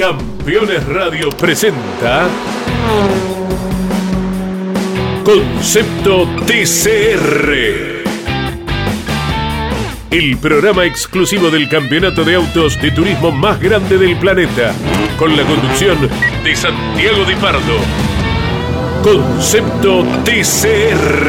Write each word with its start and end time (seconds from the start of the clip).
Campeones 0.00 0.86
Radio 0.86 1.28
presenta 1.28 2.26
Concepto 5.22 6.26
TCR. 6.46 7.52
El 10.10 10.38
programa 10.38 10.86
exclusivo 10.86 11.50
del 11.50 11.68
campeonato 11.68 12.24
de 12.24 12.36
autos 12.36 12.80
de 12.80 12.92
turismo 12.92 13.30
más 13.30 13.60
grande 13.60 13.98
del 13.98 14.16
planeta, 14.16 14.72
con 15.18 15.36
la 15.36 15.42
conducción 15.44 15.98
de 16.44 16.56
Santiago 16.56 17.26
Di 17.26 17.34
Pardo. 17.34 17.76
Concepto 19.02 20.02
TCR. 20.24 21.28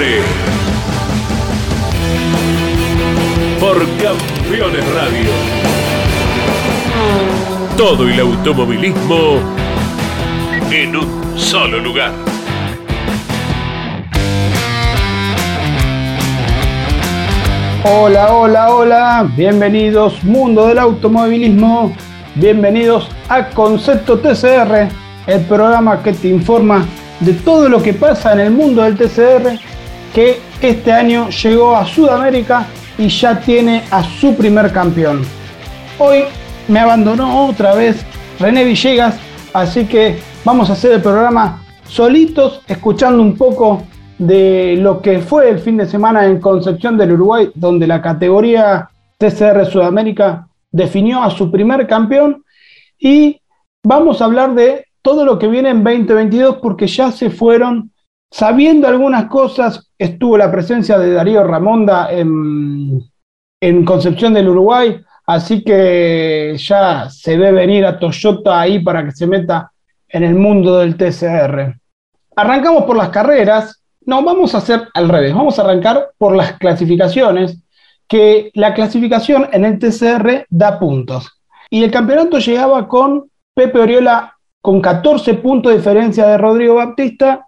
Por 3.59 3.85
Campeones 3.97 4.93
Radio. 4.93 5.60
Todo 7.81 8.07
el 8.07 8.19
automovilismo 8.19 9.39
en 10.71 10.95
un 10.95 11.35
solo 11.35 11.79
lugar. 11.79 12.11
Hola, 17.83 18.33
hola, 18.35 18.69
hola, 18.71 19.31
bienvenidos 19.35 20.23
mundo 20.23 20.67
del 20.67 20.77
automovilismo, 20.77 21.95
bienvenidos 22.35 23.09
a 23.27 23.49
Concepto 23.49 24.19
TCR, 24.19 24.87
el 25.25 25.41
programa 25.45 26.03
que 26.03 26.13
te 26.13 26.27
informa 26.27 26.85
de 27.19 27.33
todo 27.33 27.67
lo 27.67 27.81
que 27.81 27.95
pasa 27.95 28.33
en 28.33 28.41
el 28.41 28.51
mundo 28.51 28.83
del 28.83 28.95
TCR, 28.95 29.59
que 30.13 30.39
este 30.61 30.91
año 30.91 31.29
llegó 31.29 31.75
a 31.75 31.87
Sudamérica 31.87 32.67
y 32.99 33.07
ya 33.07 33.39
tiene 33.39 33.81
a 33.89 34.03
su 34.03 34.35
primer 34.35 34.71
campeón. 34.71 35.25
Hoy 35.97 36.25
me 36.71 36.79
abandonó 36.79 37.47
otra 37.47 37.75
vez 37.75 38.05
René 38.39 38.63
Villegas, 38.63 39.19
así 39.53 39.85
que 39.85 40.17
vamos 40.45 40.69
a 40.69 40.73
hacer 40.73 40.93
el 40.93 41.01
programa 41.01 41.61
solitos, 41.83 42.61
escuchando 42.65 43.21
un 43.21 43.35
poco 43.35 43.83
de 44.17 44.77
lo 44.79 45.01
que 45.01 45.19
fue 45.19 45.49
el 45.49 45.59
fin 45.59 45.75
de 45.75 45.85
semana 45.85 46.25
en 46.25 46.39
Concepción 46.39 46.97
del 46.97 47.11
Uruguay, 47.11 47.51
donde 47.55 47.87
la 47.87 48.01
categoría 48.01 48.89
TCR 49.17 49.65
Sudamérica 49.65 50.47
definió 50.71 51.21
a 51.21 51.29
su 51.29 51.51
primer 51.51 51.85
campeón 51.87 52.45
y 52.97 53.41
vamos 53.83 54.21
a 54.21 54.25
hablar 54.25 54.55
de 54.55 54.85
todo 55.01 55.25
lo 55.25 55.37
que 55.37 55.47
viene 55.47 55.71
en 55.71 55.83
2022 55.83 56.59
porque 56.61 56.87
ya 56.87 57.11
se 57.11 57.29
fueron 57.29 57.91
sabiendo 58.31 58.87
algunas 58.87 59.25
cosas. 59.25 59.91
Estuvo 59.97 60.37
la 60.37 60.49
presencia 60.49 60.97
de 60.97 61.11
Darío 61.11 61.43
Ramonda 61.43 62.09
en, 62.13 63.01
en 63.59 63.83
Concepción 63.83 64.33
del 64.33 64.47
Uruguay, 64.47 65.03
así 65.33 65.63
que 65.63 66.55
ya 66.57 67.09
se 67.09 67.37
ve 67.37 67.51
venir 67.51 67.85
a 67.85 67.97
Toyota 67.97 68.59
ahí 68.59 68.79
para 68.79 69.05
que 69.05 69.11
se 69.11 69.27
meta 69.27 69.71
en 70.09 70.23
el 70.23 70.35
mundo 70.35 70.79
del 70.79 70.97
TCR. 70.97 71.73
Arrancamos 72.35 72.83
por 72.83 72.97
las 72.97 73.09
carreras. 73.09 73.81
No, 74.05 74.23
vamos 74.23 74.53
a 74.53 74.57
hacer 74.57 74.87
al 74.93 75.09
revés. 75.09 75.33
Vamos 75.33 75.57
a 75.57 75.63
arrancar 75.63 76.09
por 76.17 76.35
las 76.35 76.53
clasificaciones, 76.53 77.63
que 78.07 78.51
la 78.55 78.73
clasificación 78.73 79.47
en 79.53 79.63
el 79.63 79.79
TCR 79.79 80.45
da 80.49 80.79
puntos. 80.79 81.29
Y 81.69 81.83
el 81.83 81.91
campeonato 81.91 82.39
llegaba 82.39 82.87
con 82.87 83.29
Pepe 83.53 83.79
Oriola 83.79 84.35
con 84.61 84.81
14 84.81 85.35
puntos 85.35 85.71
de 85.71 85.77
diferencia 85.77 86.27
de 86.27 86.37
Rodrigo 86.37 86.75
Baptista. 86.75 87.45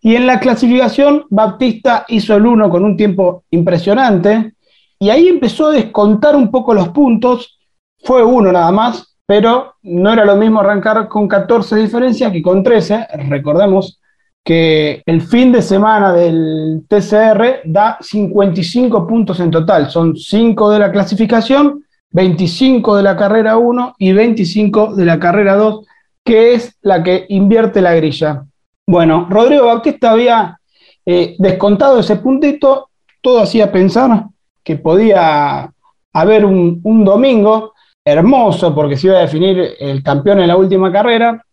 Y 0.00 0.16
en 0.16 0.26
la 0.26 0.40
clasificación, 0.40 1.26
Baptista 1.30 2.04
hizo 2.08 2.34
el 2.34 2.46
1 2.46 2.70
con 2.70 2.84
un 2.84 2.96
tiempo 2.96 3.44
impresionante. 3.50 4.54
Y 5.02 5.08
ahí 5.08 5.28
empezó 5.28 5.68
a 5.68 5.72
descontar 5.72 6.36
un 6.36 6.50
poco 6.50 6.74
los 6.74 6.90
puntos. 6.90 7.58
Fue 8.04 8.22
uno 8.22 8.52
nada 8.52 8.70
más, 8.70 9.16
pero 9.24 9.76
no 9.82 10.12
era 10.12 10.26
lo 10.26 10.36
mismo 10.36 10.60
arrancar 10.60 11.08
con 11.08 11.26
14 11.26 11.74
de 11.74 11.82
diferencia 11.82 12.30
que 12.30 12.42
con 12.42 12.62
13. 12.62 13.06
Recordemos 13.28 13.98
que 14.44 15.02
el 15.06 15.22
fin 15.22 15.52
de 15.52 15.62
semana 15.62 16.12
del 16.12 16.84
TCR 16.86 17.62
da 17.64 17.96
55 17.98 19.06
puntos 19.06 19.40
en 19.40 19.50
total. 19.50 19.90
Son 19.90 20.14
5 20.14 20.70
de 20.70 20.78
la 20.78 20.92
clasificación, 20.92 21.82
25 22.10 22.96
de 22.96 23.02
la 23.02 23.16
carrera 23.16 23.56
1 23.56 23.94
y 23.98 24.12
25 24.12 24.96
de 24.96 25.04
la 25.06 25.18
carrera 25.18 25.56
2, 25.56 25.86
que 26.22 26.52
es 26.52 26.76
la 26.82 27.02
que 27.02 27.24
invierte 27.30 27.80
la 27.80 27.94
grilla. 27.94 28.44
Bueno, 28.86 29.26
Rodrigo 29.30 29.64
Bautista 29.64 30.10
había 30.10 30.60
eh, 31.06 31.36
descontado 31.38 32.00
ese 32.00 32.16
puntito, 32.16 32.90
todo 33.22 33.40
hacía 33.40 33.72
pensar 33.72 34.29
que 34.62 34.76
podía 34.76 35.70
haber 36.12 36.44
un, 36.44 37.04
domingo 37.04 37.74
hermoso 38.04 38.74
porque 38.74 38.96
se 38.96 39.08
iba 39.08 39.18
a 39.18 39.22
definir 39.22 39.74
el 39.78 40.02
campeón 40.02 40.40
en 40.40 40.48
la 40.48 40.56
última 40.56 40.90
carrera. 40.90 41.44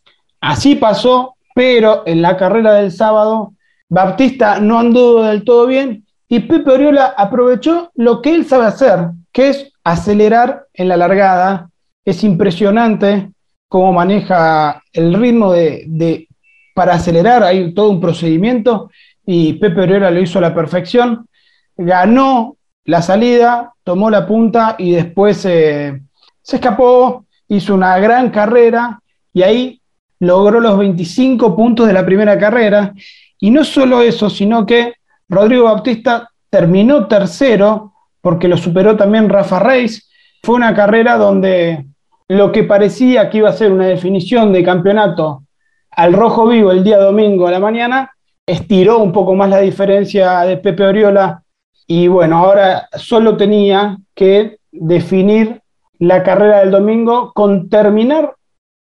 Así 0.42 0.76
pasó, 0.76 1.36
pero 1.54 2.04
en 2.06 2.22
la 2.22 2.38
carrera 2.38 2.74
del 2.74 2.92
sábado 2.92 3.54
Baptista 3.90 4.60
no 4.60 4.80
anduvo 4.80 5.24
del 5.24 5.44
todo 5.44 5.66
bien 5.66 6.06
y 6.28 6.42
Pepe 6.42 6.72
Oriola 6.72 7.14
aprovechó 7.18 7.92
lo 7.96 8.22
que 8.22 8.36
él 8.36 8.46
sabe 8.46 8.66
hacer, 8.66 9.12
que 9.32 9.50
es 9.50 9.72
acelerar 9.84 10.66
en 10.74 10.90
la 10.90 10.98
largada. 10.98 11.70
Es 12.04 12.24
impresionante 12.24 13.32
cómo 13.70 13.94
maneja 13.94 14.82
el 14.92 15.14
ritmo 15.14 15.54
de, 15.54 15.86
de 15.88 16.28
para 16.74 16.96
acelerar, 16.96 17.44
hay 17.44 17.74
todo 17.74 17.90
un 17.90 18.02
procedimiento 18.02 18.92
y 19.26 19.54
Pepe 19.54 19.82
Oriola 19.82 20.12
lo 20.12 20.22
hizo 20.22 20.40
a 20.40 20.44
la 20.44 20.54
perfección. 20.54 21.28
Ganó 21.76 22.57
la 22.88 23.02
salida, 23.02 23.74
tomó 23.84 24.10
la 24.10 24.26
punta 24.26 24.76
y 24.80 24.92
después 24.92 25.46
eh, 25.46 26.02
se 26.42 26.56
escapó, 26.56 27.26
hizo 27.50 27.76
una 27.76 28.00
gran 28.00 28.30
carrera 28.30 29.00
y 29.34 29.44
ahí 29.44 29.82
logró 30.20 30.62
los 30.62 30.78
25 30.78 31.56
puntos 31.56 31.86
de 31.86 31.94
la 31.94 32.06
primera 32.06 32.40
carrera. 32.40 32.94
Y 33.40 33.52
no 33.52 33.66
solo 33.66 34.02
eso, 34.02 34.30
sino 34.30 34.66
que 34.66 34.94
Rodrigo 35.28 35.66
Bautista 35.66 36.32
terminó 36.50 37.08
tercero 37.08 37.94
porque 38.22 38.48
lo 38.48 38.56
superó 38.56 38.96
también 38.96 39.30
Rafa 39.30 39.60
Reis. 39.60 40.10
Fue 40.42 40.56
una 40.56 40.74
carrera 40.74 41.18
donde 41.18 41.86
lo 42.30 42.54
que 42.54 42.64
parecía 42.64 43.30
que 43.30 43.40
iba 43.40 43.50
a 43.50 43.54
ser 43.54 43.72
una 43.72 43.86
definición 43.88 44.54
de 44.54 44.64
campeonato 44.64 45.44
al 45.92 46.14
rojo 46.14 46.48
vivo 46.48 46.72
el 46.72 46.86
día 46.86 47.00
domingo 47.00 47.48
a 47.48 47.52
la 47.52 47.60
mañana, 47.60 48.12
estiró 48.46 49.00
un 49.00 49.12
poco 49.12 49.36
más 49.36 49.50
la 49.50 49.60
diferencia 49.60 50.42
de 50.42 50.56
Pepe 50.56 50.84
Oriola 50.84 51.44
y 51.88 52.10
bueno, 52.10 52.38
ahora 52.38 52.90
solo 52.98 53.38
tenía 53.38 53.98
que 54.14 54.60
definir 54.72 55.62
la 56.00 56.22
carrera 56.22 56.60
del 56.60 56.72
domingo 56.72 57.32
con 57.34 57.70
terminar 57.70 58.36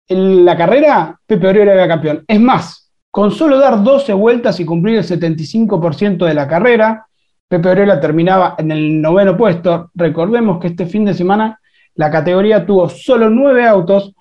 la 0.10 0.58
carrera, 0.58 1.20
Pepe 1.26 1.48
Oriola 1.48 1.74
era 1.74 1.88
campeón. 1.88 2.24
Es 2.28 2.40
más, 2.40 2.92
con 3.10 3.32
solo 3.32 3.58
dar 3.58 3.84
12 3.84 4.14
vueltas 4.14 4.60
y 4.60 4.66
cumplir 4.66 4.98
el 4.98 5.04
75% 5.04 6.26
de 6.26 6.34
la 6.34 6.48
carrera, 6.48 7.08
Pepe 7.48 7.70
Oriola 7.70 8.00
terminaba 8.00 8.56
en 8.58 8.72
el 8.72 9.02
noveno 9.02 9.38
puesto. 9.38 9.92
Recordemos 9.96 10.60
que 10.60 10.68
este 10.68 10.86
fin 10.86 11.06
de 11.06 11.14
semana 11.14 11.60
la 11.96 12.12
categoría 12.12 12.66
tuvo 12.66 12.90
solo 12.90 13.30
nueve 13.30 13.66
autos. 13.66 14.14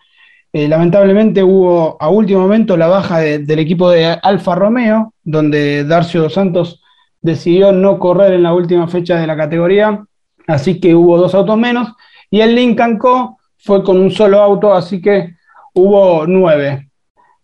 Eh, 0.53 0.69
lamentablemente 0.69 1.43
hubo 1.43 1.97
a 2.01 2.09
último 2.09 2.41
momento 2.41 2.77
la 2.77 2.87
baja 2.87 3.19
del 3.19 3.59
equipo 3.59 3.91
de 3.91 4.07
Alfa 4.23 4.55
Romeo, 4.55 5.13
donde 5.23 5.85
Darcio 5.85 6.23
dos 6.23 6.35
Santos 6.35 6.84
decidió 7.25 7.73
no 7.73 7.99
correr 7.99 8.35
en 8.35 8.43
la 8.43 8.53
última 8.53 8.87
fecha 8.87 9.19
de 9.19 9.27
la 9.27 9.35
categoría, 9.35 10.05
así 10.47 10.79
que 10.79 10.95
hubo 10.95 11.17
dos 11.17 11.35
autos 11.35 11.57
menos. 11.57 11.89
Y 12.31 12.43
el 12.43 12.55
Lincoln 12.55 12.99
Co 12.99 13.39
fue 13.57 13.83
con 13.83 13.99
un 13.99 14.11
solo 14.11 14.41
auto, 14.41 14.75
así 14.75 15.01
que 15.01 15.35
hubo 15.73 16.27
nueve. 16.27 16.91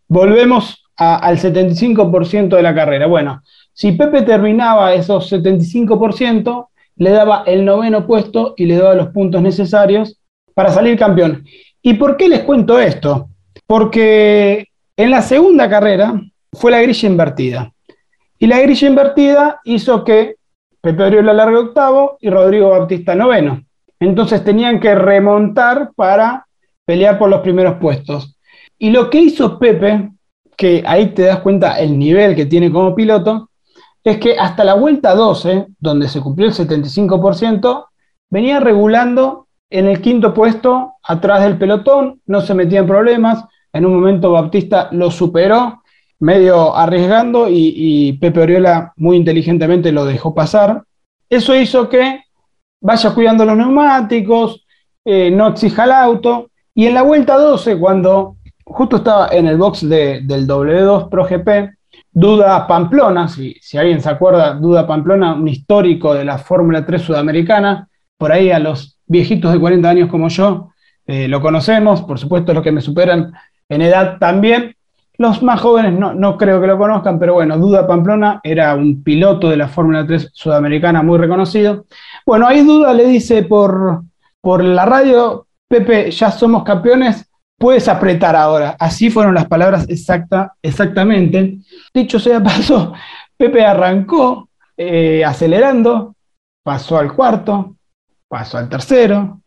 Volvemos 0.07 0.85
al 0.97 1.39
75% 1.39 2.57
de 2.57 2.63
la 2.63 2.75
carrera. 2.75 3.07
Bueno, 3.07 3.43
si 3.73 3.93
Pepe 3.93 4.21
terminaba 4.21 4.93
esos 4.93 5.33
75%, 5.33 6.69
le 6.97 7.11
daba 7.11 7.45
el 7.47 7.65
noveno 7.65 8.07
puesto 8.07 8.53
y 8.59 8.67
le 8.67 8.77
daba 8.77 8.95
los 8.95 9.09
puntos 9.09 9.41
necesarios 9.41 10.21
para 10.53 10.71
salir 10.71 10.99
campeón. 10.99 11.43
¿Y 11.81 11.95
por 11.95 12.19
qué 12.19 12.29
les 12.29 12.41
cuento 12.41 12.79
esto? 12.79 13.31
Porque 13.67 14.69
en 14.95 15.11
la 15.11 15.23
segunda 15.23 15.71
carrera 15.71 16.21
fue 16.53 16.71
la 16.71 16.83
grilla 16.83 17.09
invertida. 17.09 17.73
Y 18.43 18.47
la 18.47 18.59
grilla 18.59 18.89
invertida 18.89 19.61
hizo 19.65 20.03
que 20.03 20.37
Pepe 20.81 21.03
Oriola 21.03 21.35
largue 21.35 21.59
octavo 21.59 22.17
y 22.21 22.31
Rodrigo 22.31 22.71
Baptista 22.71 23.15
noveno. 23.15 23.63
Entonces 24.01 24.43
tenían 24.43 24.81
que 24.81 24.95
remontar 24.95 25.91
para 25.95 26.47
pelear 26.87 27.19
por 27.19 27.29
los 27.29 27.43
primeros 27.43 27.75
puestos. 27.75 28.35
Y 28.79 28.91
lo 28.91 29.11
que 29.11 29.21
hizo 29.21 29.59
Pepe, 29.59 30.11
que 30.57 30.83
ahí 30.87 31.09
te 31.09 31.25
das 31.25 31.41
cuenta 31.41 31.79
el 31.79 31.99
nivel 31.99 32.35
que 32.35 32.47
tiene 32.47 32.73
como 32.73 32.95
piloto, 32.95 33.51
es 34.03 34.17
que 34.17 34.39
hasta 34.39 34.65
la 34.65 34.73
vuelta 34.73 35.15
12, 35.15 35.67
donde 35.79 36.09
se 36.09 36.23
cumplió 36.23 36.49
el 36.49 36.55
75%, 36.55 37.89
venía 38.31 38.59
regulando 38.59 39.49
en 39.69 39.87
el 39.87 40.01
quinto 40.01 40.33
puesto 40.33 40.95
atrás 41.03 41.43
del 41.43 41.59
pelotón, 41.59 42.23
no 42.25 42.41
se 42.41 42.55
metía 42.55 42.81
en 42.81 42.87
problemas, 42.87 43.45
en 43.75 43.85
un 43.85 43.95
momento 43.95 44.33
Baptista 44.33 44.89
lo 44.93 45.11
superó, 45.11 45.80
medio 46.21 46.77
arriesgando, 46.77 47.47
y, 47.49 48.13
Pepe 48.21 48.41
Oriola 48.41 48.93
muy 48.97 49.17
inteligentemente 49.17 49.93
lo 49.93 50.05
dejó 50.05 50.35
pasar. 50.35 50.85
Eso 51.29 51.55
hizo 51.55 51.89
que 51.89 52.21
vaya 52.81 53.15
cuidando 53.15 53.45
los 53.45 53.57
neumáticos, 53.57 54.67
eh, 55.05 55.31
no 55.31 55.49
exija 55.49 55.85
el 55.85 55.93
auto, 55.93 56.51
y 56.75 56.87
en 56.87 56.95
la 56.95 57.03
vuelta 57.03 57.37
12, 57.37 57.79
cuando 57.79 58.37
justo 58.65 58.97
estaba 58.97 59.29
en 59.33 59.47
el 59.47 59.57
box 59.57 59.89
del 59.89 60.47
W2 60.47 61.09
Pro 61.09 61.25
GP, 61.25 61.75
Duda 62.13 62.67
Pamplona, 62.67 63.29
si, 63.29 63.55
si 63.61 63.79
alguien 63.79 64.01
se 64.01 64.09
acuerda, 64.09 64.55
Duda 64.55 64.87
Pamplona, 64.87 65.35
un 65.35 65.49
histórico 65.49 66.15
de 66.15 66.25
la 66.25 66.39
Fórmula 66.39 66.85
3 66.85 67.03
sudamericana, 67.03 67.89
por 68.17 68.33
ahí 68.33 68.51
a 68.51 68.59
los 68.59 68.99
viejitos 69.07 69.53
de 69.53 69.59
40 69.59 69.89
años 69.89 70.09
como 70.09 70.29
yo, 70.29 70.71
eh, 71.07 71.27
lo 71.27 71.41
conocemos, 71.41 72.03
por 72.03 72.19
supuesto 72.19 72.55
los 72.55 72.63
que 72.63 72.71
me 72.71 72.81
superan 72.81 73.33
en 73.69 73.83
edad 73.83 74.19
también. 74.19 74.77
Los 75.21 75.43
más 75.43 75.61
jóvenes 75.61 75.93
no, 75.93 76.15
no, 76.15 76.39
creo 76.39 76.63
que 76.63 76.67
lo 76.67 76.79
conozcan, 76.79 77.19
pero 77.19 77.35
bueno, 77.35 77.59
Duda 77.59 77.87
Pamplona 77.87 78.41
era 78.43 78.75
un 78.75 79.03
piloto 79.03 79.51
de 79.51 79.59
la 79.59 79.69
Fórmula 79.69 80.07
3 80.07 80.31
sudamericana 80.33 81.03
muy 81.03 81.19
reconocido. 81.19 81.85
Bueno, 82.25 82.47
ahí 82.47 82.65
Duda 82.65 82.95
le 82.95 83.05
dice 83.05 83.43
por, 83.43 84.03
por 84.41 84.65
la 84.65 84.87
radio, 84.87 85.47
Pepe, 85.69 86.11
ya 86.11 86.31
somos 86.31 86.65
campeones, 86.65 87.31
puedes 87.59 87.87
apretar 87.87 88.35
ahora. 88.35 88.77
Así 88.81 89.11
fueron 89.11 89.35
las 89.35 89.47
palabras 89.47 89.85
exacta, 89.91 90.55
exactamente. 90.63 91.59
Dicho 91.93 92.19
sea 92.19 92.43
paso, 92.43 92.95
Pepe 93.37 93.63
arrancó 93.63 94.49
eh, 94.75 95.23
acelerando, 95.23 96.17
pasó 96.63 96.97
al 96.97 97.15
cuarto, 97.15 97.77
pasó 98.27 98.57
al 98.57 98.71
tercero, 98.71 99.43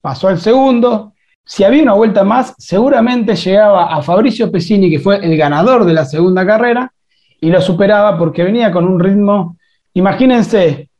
pasó 0.00 0.28
al 0.28 0.38
segundo. 0.38 1.14
Si 1.48 1.62
había 1.62 1.84
una 1.84 1.92
vuelta 1.92 2.24
más, 2.24 2.56
seguramente 2.58 3.36
llegaba 3.36 3.94
a 3.94 4.02
Fabricio 4.02 4.50
Pesini, 4.50 4.90
que 4.90 4.98
fue 4.98 5.24
el 5.24 5.36
ganador 5.36 5.84
de 5.84 5.94
la 5.94 6.04
segunda 6.04 6.44
carrera, 6.44 6.92
y 7.40 7.50
lo 7.50 7.60
superaba 7.60 8.18
porque 8.18 8.42
venía 8.42 8.72
con 8.72 8.84
un 8.84 8.98
ritmo, 8.98 9.56
imagínense, 9.94 10.90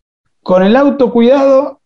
con 0.45 0.63
el 0.63 0.77
auto 0.77 1.11
cuidado, 1.11 1.81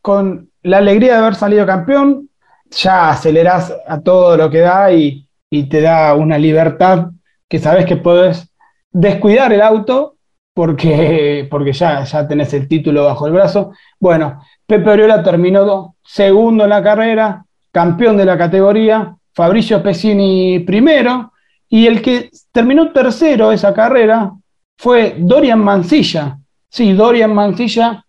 con 0.00 0.48
la 0.62 0.78
alegría 0.78 1.14
de 1.14 1.18
haber 1.18 1.34
salido 1.34 1.66
campeón, 1.66 2.30
ya 2.70 3.10
acelerás 3.10 3.74
a 3.84 4.00
todo 4.00 4.36
lo 4.36 4.48
que 4.48 4.60
da 4.60 4.92
y, 4.92 5.26
te 5.68 5.80
da 5.80 6.14
una 6.14 6.36
libertad 6.36 7.10
que 7.48 7.60
sabes 7.60 7.86
que 7.86 7.96
puedes 7.96 8.48
descuidar 8.90 9.52
el 9.52 9.62
auto 9.62 10.16
porque, 10.52 11.46
porque 11.50 11.72
ya, 11.72 12.04
ya 12.04 12.28
tenés 12.28 12.54
el 12.54 12.68
título 12.68 13.06
bajo 13.06 13.26
el 13.26 13.32
brazo. 13.32 13.72
Bueno, 13.98 14.40
Pepe 14.66 14.90
Oriola 14.90 15.22
terminó 15.22 15.96
segundo 16.04 16.64
en 16.64 16.70
la 16.70 16.82
carrera, 16.82 17.44
campeón 17.74 18.16
de 18.16 18.24
la 18.24 18.38
categoría, 18.38 19.16
Fabricio 19.34 19.82
Pesini 19.82 20.60
primero, 20.60 21.32
y 21.68 21.86
el 21.86 22.00
que 22.00 22.30
terminó 22.52 22.92
tercero 22.92 23.50
esa 23.50 23.74
carrera 23.74 24.32
fue 24.78 25.16
Dorian 25.18 25.58
Mancilla. 25.58 26.38
Sí, 26.68 26.92
Dorian 26.92 27.34
Mancilla, 27.34 28.04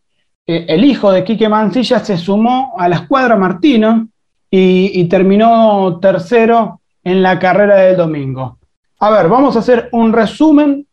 eh, 0.45 0.65
el 0.69 0.85
hijo 0.85 1.11
de 1.11 1.23
Quique 1.23 1.49
Mancilla, 1.49 1.99
se 1.99 2.15
sumó 2.15 2.75
a 2.77 2.87
la 2.87 2.97
escuadra 2.97 3.35
Martino 3.37 4.07
y, 4.51 5.03
terminó 5.05 5.97
tercero 5.99 6.81
en 7.03 7.23
la 7.23 7.39
carrera 7.39 7.77
del 7.77 7.97
domingo. 7.97 8.59
A 8.99 9.09
ver, 9.09 9.27
vamos 9.27 9.55
a 9.55 9.59
hacer 9.59 9.89
un 9.91 10.13
resumen 10.13 10.87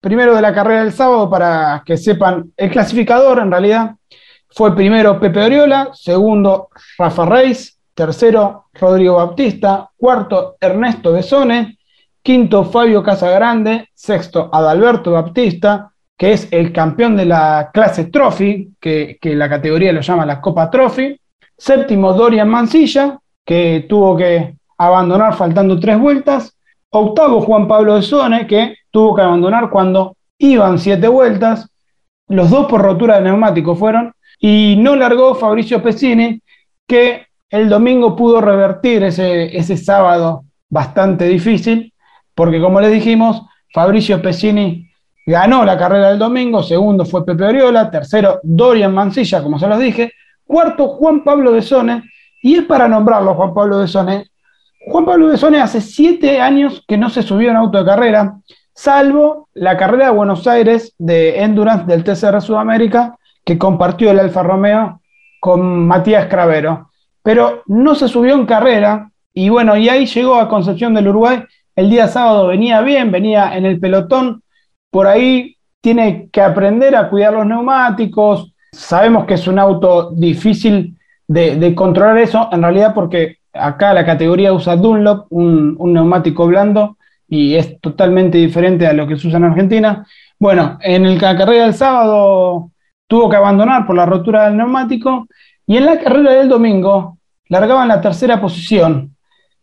primero 0.00 0.36
de 0.36 0.42
la 0.42 0.54
carrera 0.54 0.84
del 0.84 0.92
sábado 0.92 1.28
para 1.28 1.82
que 1.84 1.96
sepan 1.96 2.52
el 2.56 2.70
clasificador 2.70 3.38
en 3.38 3.50
realidad. 3.50 3.96
Fue 4.50 4.76
primero 4.76 5.18
Pepe 5.18 5.42
Oriola, 5.42 5.90
segundo 5.94 6.68
Rafa 6.98 7.24
Reis, 7.26 7.77
tercero 7.98 8.66
Rodrigo 8.74 9.16
Baptista, 9.16 9.90
cuarto 9.96 10.56
Ernesto 10.60 11.12
Besone, 11.12 11.78
quinto 12.22 12.62
Fabio 12.62 13.02
Casagrande, 13.02 13.88
sexto 13.92 14.48
Adalberto 14.52 15.10
Baptista, 15.10 15.90
que 16.16 16.32
es 16.32 16.46
el 16.52 16.72
campeón 16.72 17.16
de 17.16 17.24
la 17.24 17.70
clase 17.74 18.04
Trophy, 18.04 18.76
que, 18.78 19.18
que 19.20 19.34
la 19.34 19.48
categoría 19.48 19.92
lo 19.92 20.00
llama 20.00 20.24
la 20.24 20.40
Copa 20.40 20.70
Trophy, 20.70 21.20
Séptimo, 21.56 22.12
Dorian 22.12 22.48
Mancilla, 22.48 23.18
que 23.44 23.86
tuvo 23.88 24.16
que 24.16 24.54
abandonar 24.78 25.34
faltando 25.34 25.80
tres 25.80 25.98
vueltas. 25.98 26.56
Octavo, 26.90 27.40
Juan 27.40 27.66
Pablo 27.66 27.96
de 27.96 28.02
Sone, 28.02 28.46
que 28.46 28.76
tuvo 28.92 29.16
que 29.16 29.22
abandonar 29.22 29.70
cuando 29.70 30.16
iban 30.38 30.78
siete 30.78 31.08
vueltas. 31.08 31.68
Los 32.28 32.48
dos 32.48 32.68
por 32.68 32.80
rotura 32.80 33.16
de 33.16 33.22
neumático 33.22 33.74
fueron. 33.74 34.12
Y 34.38 34.76
no 34.78 34.94
largó 34.94 35.34
Fabricio 35.34 35.82
Pesini, 35.82 36.40
que 36.86 37.27
el 37.50 37.68
domingo 37.68 38.14
pudo 38.14 38.40
revertir 38.40 39.02
ese, 39.02 39.56
ese 39.56 39.76
sábado 39.76 40.44
bastante 40.68 41.26
difícil, 41.26 41.92
porque 42.34 42.60
como 42.60 42.80
les 42.80 42.92
dijimos, 42.92 43.42
Fabricio 43.72 44.20
Pesini 44.20 44.88
ganó 45.26 45.64
la 45.64 45.76
carrera 45.76 46.08
del 46.10 46.18
domingo, 46.18 46.62
segundo 46.62 47.04
fue 47.04 47.24
Pepe 47.24 47.44
Oriola, 47.44 47.90
tercero 47.90 48.40
Dorian 48.42 48.94
Mancilla, 48.94 49.42
como 49.42 49.58
se 49.58 49.66
los 49.66 49.78
dije, 49.78 50.12
Cuarto, 50.44 50.88
Juan 50.88 51.24
Pablo 51.24 51.52
de 51.52 51.62
Sone, 51.62 52.02
y 52.42 52.56
es 52.56 52.64
para 52.64 52.88
nombrarlo 52.88 53.34
Juan 53.34 53.52
Pablo 53.52 53.78
de 53.78 53.88
Sone. 53.88 54.26
Juan 54.86 55.04
Pablo 55.04 55.28
de 55.28 55.36
Sone 55.36 55.60
hace 55.60 55.80
siete 55.80 56.40
años 56.40 56.82
que 56.88 56.96
no 56.96 57.10
se 57.10 57.22
subió 57.22 57.50
en 57.50 57.56
auto 57.56 57.78
de 57.78 57.84
carrera, 57.84 58.38
salvo 58.74 59.48
la 59.52 59.76
carrera 59.76 60.06
de 60.06 60.12
Buenos 60.12 60.46
Aires 60.46 60.94
de 60.96 61.42
Endurance 61.42 61.84
del 61.84 62.04
TCR 62.04 62.40
Sudamérica, 62.40 63.18
que 63.44 63.58
compartió 63.58 64.10
el 64.10 64.20
Alfa 64.20 64.42
Romeo 64.42 65.00
con 65.40 65.86
Matías 65.86 66.26
Cravero. 66.26 66.87
Pero 67.22 67.62
no 67.66 67.94
se 67.94 68.08
subió 68.08 68.34
en 68.34 68.46
carrera, 68.46 69.10
y 69.34 69.48
bueno, 69.48 69.76
y 69.76 69.88
ahí 69.88 70.06
llegó 70.06 70.36
a 70.36 70.48
Concepción 70.48 70.94
del 70.94 71.08
Uruguay. 71.08 71.44
El 71.76 71.90
día 71.90 72.08
sábado 72.08 72.48
venía 72.48 72.80
bien, 72.80 73.10
venía 73.12 73.56
en 73.56 73.66
el 73.66 73.78
pelotón. 73.78 74.42
Por 74.90 75.06
ahí 75.06 75.56
tiene 75.80 76.28
que 76.32 76.40
aprender 76.40 76.96
a 76.96 77.08
cuidar 77.08 77.34
los 77.34 77.46
neumáticos, 77.46 78.52
Sabemos 78.72 79.24
que 79.24 79.34
es 79.34 79.46
un 79.48 79.58
auto 79.58 80.10
difícil 80.12 80.96
de, 81.26 81.74
controlar 81.74 82.18
eso, 82.18 82.48
en 82.52 82.62
realidad 82.62 82.94
porque 82.94 83.38
acá 83.52 83.92
la 83.94 84.04
categoría 84.04 84.52
usa 84.52 84.76
Dunlop, 84.76 85.26
un, 85.30 85.76
neumático 85.92 86.46
blando, 86.46 86.96
y 87.26 87.54
es 87.54 87.80
totalmente 87.80 88.38
diferente 88.38 88.86
a 88.86 88.92
lo 88.92 89.06
que 89.06 89.16
se 89.16 89.28
usa 89.28 89.38
en 89.38 89.44
Argentina. 89.44 90.06
Bueno, 90.38 90.78
en 90.82 91.18
la 91.18 91.36
carrera 91.36 91.64
del 91.64 91.74
sábado 91.74 92.70
tuvo 93.06 93.28
que 93.28 93.36
abandonar 93.36 93.86
por 93.86 93.96
la 93.96 94.06
rotura 94.06 94.44
del 94.44 94.56
neumático, 94.56 95.26
y 95.68 95.76
en 95.76 95.84
la 95.84 96.00
carrera 96.00 96.32
del 96.32 96.48
domingo 96.48 97.18
largaba 97.48 97.82
en 97.82 97.88
la 97.88 98.00
tercera 98.00 98.40
posición. 98.40 99.14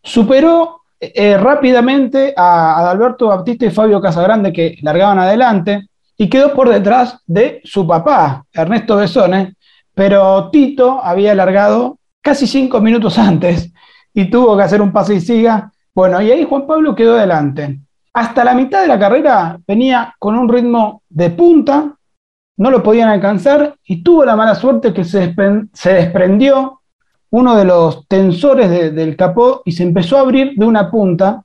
Superó 0.02 0.82
eh, 1.00 1.36
rápidamente 1.36 2.32
a, 2.36 2.76
a 2.76 2.90
Alberto 2.90 3.26
Baptista 3.26 3.66
y 3.66 3.70
Fabio 3.70 4.00
Casagrande, 4.00 4.52
que 4.52 4.78
largaban 4.82 5.18
adelante 5.18 5.88
y 6.16 6.28
quedó 6.28 6.54
por 6.54 6.68
detrás 6.68 7.18
de 7.26 7.60
su 7.64 7.86
papá, 7.86 8.44
Ernesto 8.52 8.96
Besone, 8.96 9.56
pero 9.94 10.48
Tito 10.50 11.00
había 11.02 11.32
alargado 11.32 11.98
casi 12.22 12.46
cinco 12.46 12.80
minutos 12.80 13.18
antes 13.18 13.72
y 14.14 14.30
tuvo 14.30 14.56
que 14.56 14.62
hacer 14.62 14.80
un 14.80 14.92
pase 14.92 15.16
y 15.16 15.20
siga. 15.20 15.72
Bueno, 15.92 16.22
y 16.22 16.30
ahí 16.30 16.44
Juan 16.44 16.68
Pablo 16.68 16.94
quedó 16.94 17.16
adelante. 17.16 17.80
Hasta 18.12 18.44
la 18.44 18.54
mitad 18.54 18.80
de 18.80 18.88
la 18.88 18.98
carrera 18.98 19.58
venía 19.66 20.14
con 20.20 20.38
un 20.38 20.48
ritmo 20.48 21.02
de 21.08 21.30
punta, 21.30 21.95
no 22.56 22.70
lo 22.70 22.82
podían 22.82 23.08
alcanzar 23.08 23.74
y 23.84 24.02
tuvo 24.02 24.24
la 24.24 24.36
mala 24.36 24.54
suerte 24.54 24.92
que 24.92 25.04
se, 25.04 25.34
desprendió 25.84 26.80
uno 27.30 27.56
de 27.56 27.64
los 27.64 28.06
tensores 28.08 28.94
del 28.94 29.16
capó 29.16 29.62
y 29.64 29.72
se 29.72 29.82
empezó 29.82 30.16
a 30.16 30.20
abrir 30.20 30.54
de 30.56 30.64
una 30.64 30.90
punta 30.90 31.42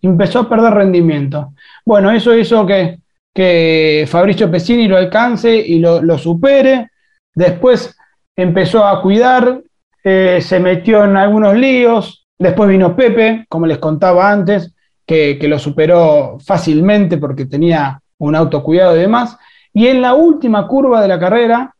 y 0.00 0.06
empezó 0.06 0.40
a 0.40 0.48
perder 0.48 0.72
rendimiento. 0.74 1.52
Bueno, 1.84 2.10
eso 2.10 2.34
hizo 2.34 2.64
que 2.66 2.98
que 3.34 4.06
Fabricio 4.08 4.50
Pesini 4.50 4.86
lo 4.86 4.96
alcance 4.96 5.54
y 5.54 5.80
lo, 5.80 6.16
supere. 6.16 6.90
Después 7.34 7.96
empezó 8.36 8.86
a 8.86 9.02
cuidar, 9.02 9.60
eh, 10.04 10.38
se 10.40 10.60
metió 10.60 11.04
en 11.04 11.16
algunos 11.16 11.56
líos. 11.56 12.26
Después 12.38 12.70
vino 12.70 12.94
Pepe, 12.94 13.44
como 13.48 13.66
les 13.66 13.78
contaba 13.78 14.30
antes, 14.30 14.72
que, 15.04 15.36
lo 15.42 15.58
superó 15.58 16.38
fácilmente 16.44 17.18
porque 17.18 17.46
tenía 17.46 18.00
un 18.18 18.36
autocuidado 18.36 18.96
y 18.96 19.00
demás. 19.00 19.36
Y 19.74 19.88
en 19.88 20.00
la 20.00 20.14
última 20.14 20.66
curva 20.66 21.02
de 21.02 21.08
la 21.08 21.18
carrera, 21.18 21.74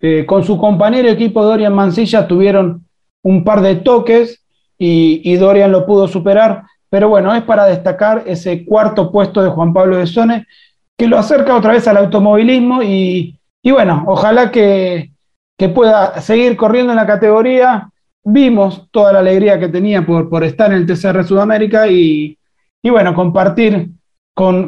eh, 0.00 0.24
con 0.24 0.44
su 0.44 0.56
compañero 0.56 1.08
equipo 1.08 1.44
Dorian 1.44 1.74
Mancilla, 1.74 2.26
tuvieron 2.26 2.86
un 3.22 3.44
par 3.44 3.60
de 3.60 3.76
toques 3.76 4.42
y, 4.78 5.20
y, 5.24 5.36
Dorian 5.36 5.72
lo 5.72 5.84
pudo 5.84 6.08
superar. 6.08 6.62
Pero 6.88 7.08
bueno, 7.08 7.34
es 7.34 7.42
para 7.42 7.66
destacar 7.66 8.22
ese 8.26 8.64
cuarto 8.64 9.12
puesto 9.12 9.42
de 9.42 9.50
Juan 9.50 9.72
Pablo 9.72 9.96
de 9.96 10.06
Sone, 10.06 10.46
que 11.00 11.06
lo 11.06 11.16
acerca 11.16 11.56
otra 11.56 11.72
vez 11.72 11.88
al 11.88 11.96
automovilismo 11.96 12.82
y, 12.82 13.38
bueno, 13.64 14.04
ojalá 14.06 14.50
que, 14.50 15.10
pueda 15.74 16.20
seguir 16.20 16.56
corriendo 16.56 16.92
en 16.92 16.96
la 16.96 17.06
categoría. 17.06 17.90
Vimos 18.22 18.86
toda 18.90 19.12
la 19.14 19.20
alegría 19.20 19.58
que 19.58 19.68
tenía 19.68 20.04
por, 20.04 20.44
estar 20.44 20.70
en 20.70 20.78
el 20.78 20.86
TCR 20.86 21.24
Sudamérica 21.24 21.88
y, 21.88 22.36
bueno, 22.82 23.14
compartir 23.14 23.88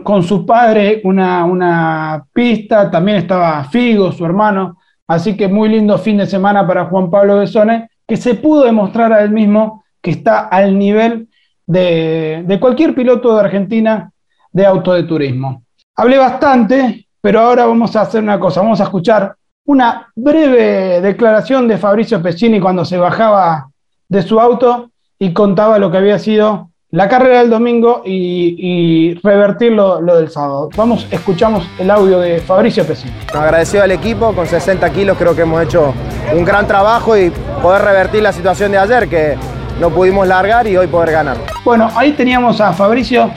con, 0.03 0.23
su 0.23 0.45
padre 0.45 1.01
una, 1.05 1.45
una, 1.47 2.27
pista. 2.31 2.91
También 2.91 3.17
estaba 3.19 3.65
Figo, 3.65 4.13
su 4.13 4.25
hermano. 4.27 4.77
Así 5.07 5.35
que 5.35 5.49
muy 5.49 5.71
lindo 5.71 5.97
fin 5.97 6.19
de 6.19 6.27
semana 6.27 6.67
para 6.67 6.85
Juan 6.87 7.11
Pablo 7.11 7.39
Besone, 7.39 7.89
que 8.07 8.19
se 8.19 8.35
pudo 8.35 8.65
demostrar 8.65 9.13
a 9.15 9.23
él 9.23 9.31
mismo 9.31 9.83
que 10.03 10.11
está 10.11 10.41
al 10.49 10.79
nivel 10.79 11.29
de, 11.67 12.45
de 12.47 12.61
cualquier 12.61 12.95
piloto 12.95 13.35
de 13.35 13.41
Argentina 13.41 14.13
de 14.53 14.67
auto 14.67 14.93
de 14.93 15.05
turismo. 15.05 15.63
Hablé 15.97 16.19
bastante, 16.19 17.07
pero 17.23 17.41
ahora 17.41 17.65
vamos 17.65 17.97
a 17.97 18.03
hacer 18.03 18.23
una 18.23 18.39
cosa, 18.39 18.61
vamos 18.61 18.81
a 18.81 18.85
escuchar 18.85 19.35
una 19.65 20.13
breve 20.15 21.01
declaración 21.01 21.67
de 21.67 21.79
Fabricio 21.79 22.21
Pescini 22.21 22.61
cuando 22.61 22.85
se 22.85 22.99
bajaba 22.99 23.71
de 24.09 24.23
su 24.23 24.39
auto 24.39 24.91
y 25.19 25.33
contaba 25.33 25.79
lo 25.79 25.91
que 25.91 25.97
había 25.97 26.19
sido 26.19 26.72
la 26.93 27.09
carrera 27.09 27.39
del 27.39 27.49
domingo 27.49 28.03
y, 28.05 29.15
revertir 29.23 29.73
lo, 29.73 29.99
del 30.03 30.31
sábado. 30.31 30.69
Vamos, 30.77 31.07
escuchamos 31.11 31.67
el 31.79 31.91
audio 31.91 32.21
de 32.21 32.39
Fabricio 32.41 32.87
Pesini. 32.87 33.13
Agradecido 33.33 33.83
al 33.83 33.93
equipo, 33.93 34.35
con 34.35 34.47
60 34.47 34.91
kilos 34.91 35.17
creo 35.17 35.35
que 35.35 35.41
hemos 35.41 35.63
hecho 35.63 35.95
un 36.35 36.45
gran 36.45 36.67
trabajo 36.67 37.17
y 37.17 37.33
poder 37.63 37.81
revertir 37.83 38.23
la 38.23 38.33
situación 38.33 38.73
de 38.73 38.79
ayer, 38.79 39.09
que 39.09 39.37
no 39.81 39.89
pudimos 39.89 40.29
largar 40.29 40.67
y 40.67 40.77
hoy 40.77 40.87
poder 40.87 41.13
ganar. 41.13 41.39
Bueno, 41.65 41.89
ahí 41.97 42.13
teníamos 42.13 42.61
a 42.61 42.75
Fabricio 42.75 43.31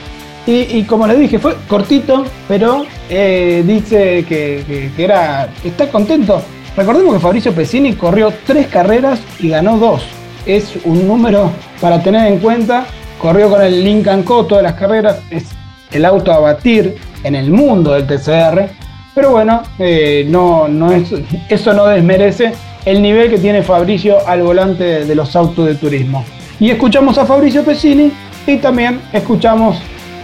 y, 0.46 0.84
como 0.84 1.06
les 1.06 1.18
dije, 1.18 1.38
fue 1.38 1.56
cortito, 1.66 2.26
pero 2.46 2.84
eh, 3.08 3.64
dice 3.66 4.26
que, 4.28 4.90
era, 4.98 5.48
está 5.64 5.88
contento. 5.88 6.42
Recordemos 6.76 7.14
que 7.14 7.20
Fabricio 7.20 7.52
Pesini 7.52 7.94
corrió 7.94 8.30
tres 8.46 8.66
carreras 8.66 9.18
y 9.40 9.48
ganó 9.48 9.78
dos. 9.78 10.06
Es 10.44 10.78
un 10.84 11.08
número 11.08 11.50
para 11.80 12.02
tener 12.02 12.30
en 12.30 12.38
cuenta. 12.38 12.86
Corrió 13.20 13.50
con 13.50 13.62
el 13.62 13.82
Lincoln 13.82 14.22
Co. 14.22 14.46
todas 14.46 14.62
las 14.62 14.74
carreras. 14.74 15.20
Es 15.30 15.44
el 15.92 16.04
auto 16.04 16.32
a 16.32 16.38
batir 16.38 16.96
en 17.24 17.34
el 17.34 17.50
mundo 17.50 17.92
del 17.92 18.06
TCR. 18.06 18.68
Pero 19.14 19.30
bueno, 19.30 19.62
eh, 19.78 20.26
no, 20.28 20.68
no 20.68 20.92
es, 20.92 21.12
eso 21.48 21.72
no 21.72 21.86
desmerece 21.86 22.52
el 22.84 23.02
nivel 23.02 23.28
que 23.30 23.38
tiene 23.38 23.62
Fabricio 23.62 24.18
al 24.26 24.42
volante 24.42 25.04
de 25.04 25.14
los 25.14 25.34
autos 25.36 25.66
de 25.66 25.74
turismo. 25.74 26.24
Y 26.60 26.70
escuchamos 26.70 27.18
a 27.18 27.26
Fabricio 27.26 27.62
Pesini 27.64 28.12
y 28.46 28.56
también 28.56 29.00
escuchamos 29.12 29.76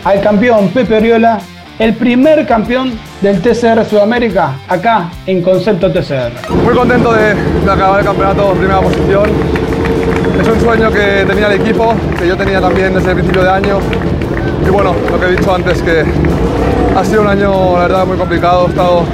al 0.05 0.21
campeón 0.21 0.69
Pepe 0.69 0.97
Oriola, 0.97 1.41
el 1.79 1.95
primer 1.95 2.47
campeón 2.47 2.93
del 3.21 3.41
TCR 3.41 3.85
Sudamérica, 3.85 4.55
acá 4.69 5.11
en 5.27 5.43
Concepto 5.43 5.91
TCR. 5.91 6.33
Muy 6.65 6.75
contento 6.75 7.13
de, 7.13 7.35
acabar 7.71 8.01
el 8.01 8.07
campeonato 8.07 8.53
en 8.53 8.59
primera 8.59 8.81
posición. 8.81 9.62
Es 10.41 10.49
un 10.49 10.61
sueño 10.61 10.91
que 10.91 11.25
tenía 11.27 11.47
el 11.47 11.61
equipo, 11.61 11.95
que 12.19 12.27
yo 12.27 12.37
tenía 12.37 12.61
también 12.61 12.95
desde 12.95 13.11
el 13.11 13.15
principio 13.15 13.43
de 13.43 13.51
año. 13.51 13.79
Y 14.67 14.71
bueno, 14.71 14.95
lo 15.11 15.21
que 15.21 15.27
he 15.27 15.31
dicho 15.37 15.55
antes, 15.55 15.83
que 15.83 16.05
ha 16.97 17.05
sido 17.05 17.23
un 17.23 17.29
año, 17.29 17.75
la 17.75 17.83
verdad, 17.83 18.07
muy 18.07 18.17
complicado. 18.17 18.67
He 18.67 18.71
estado 18.71 19.05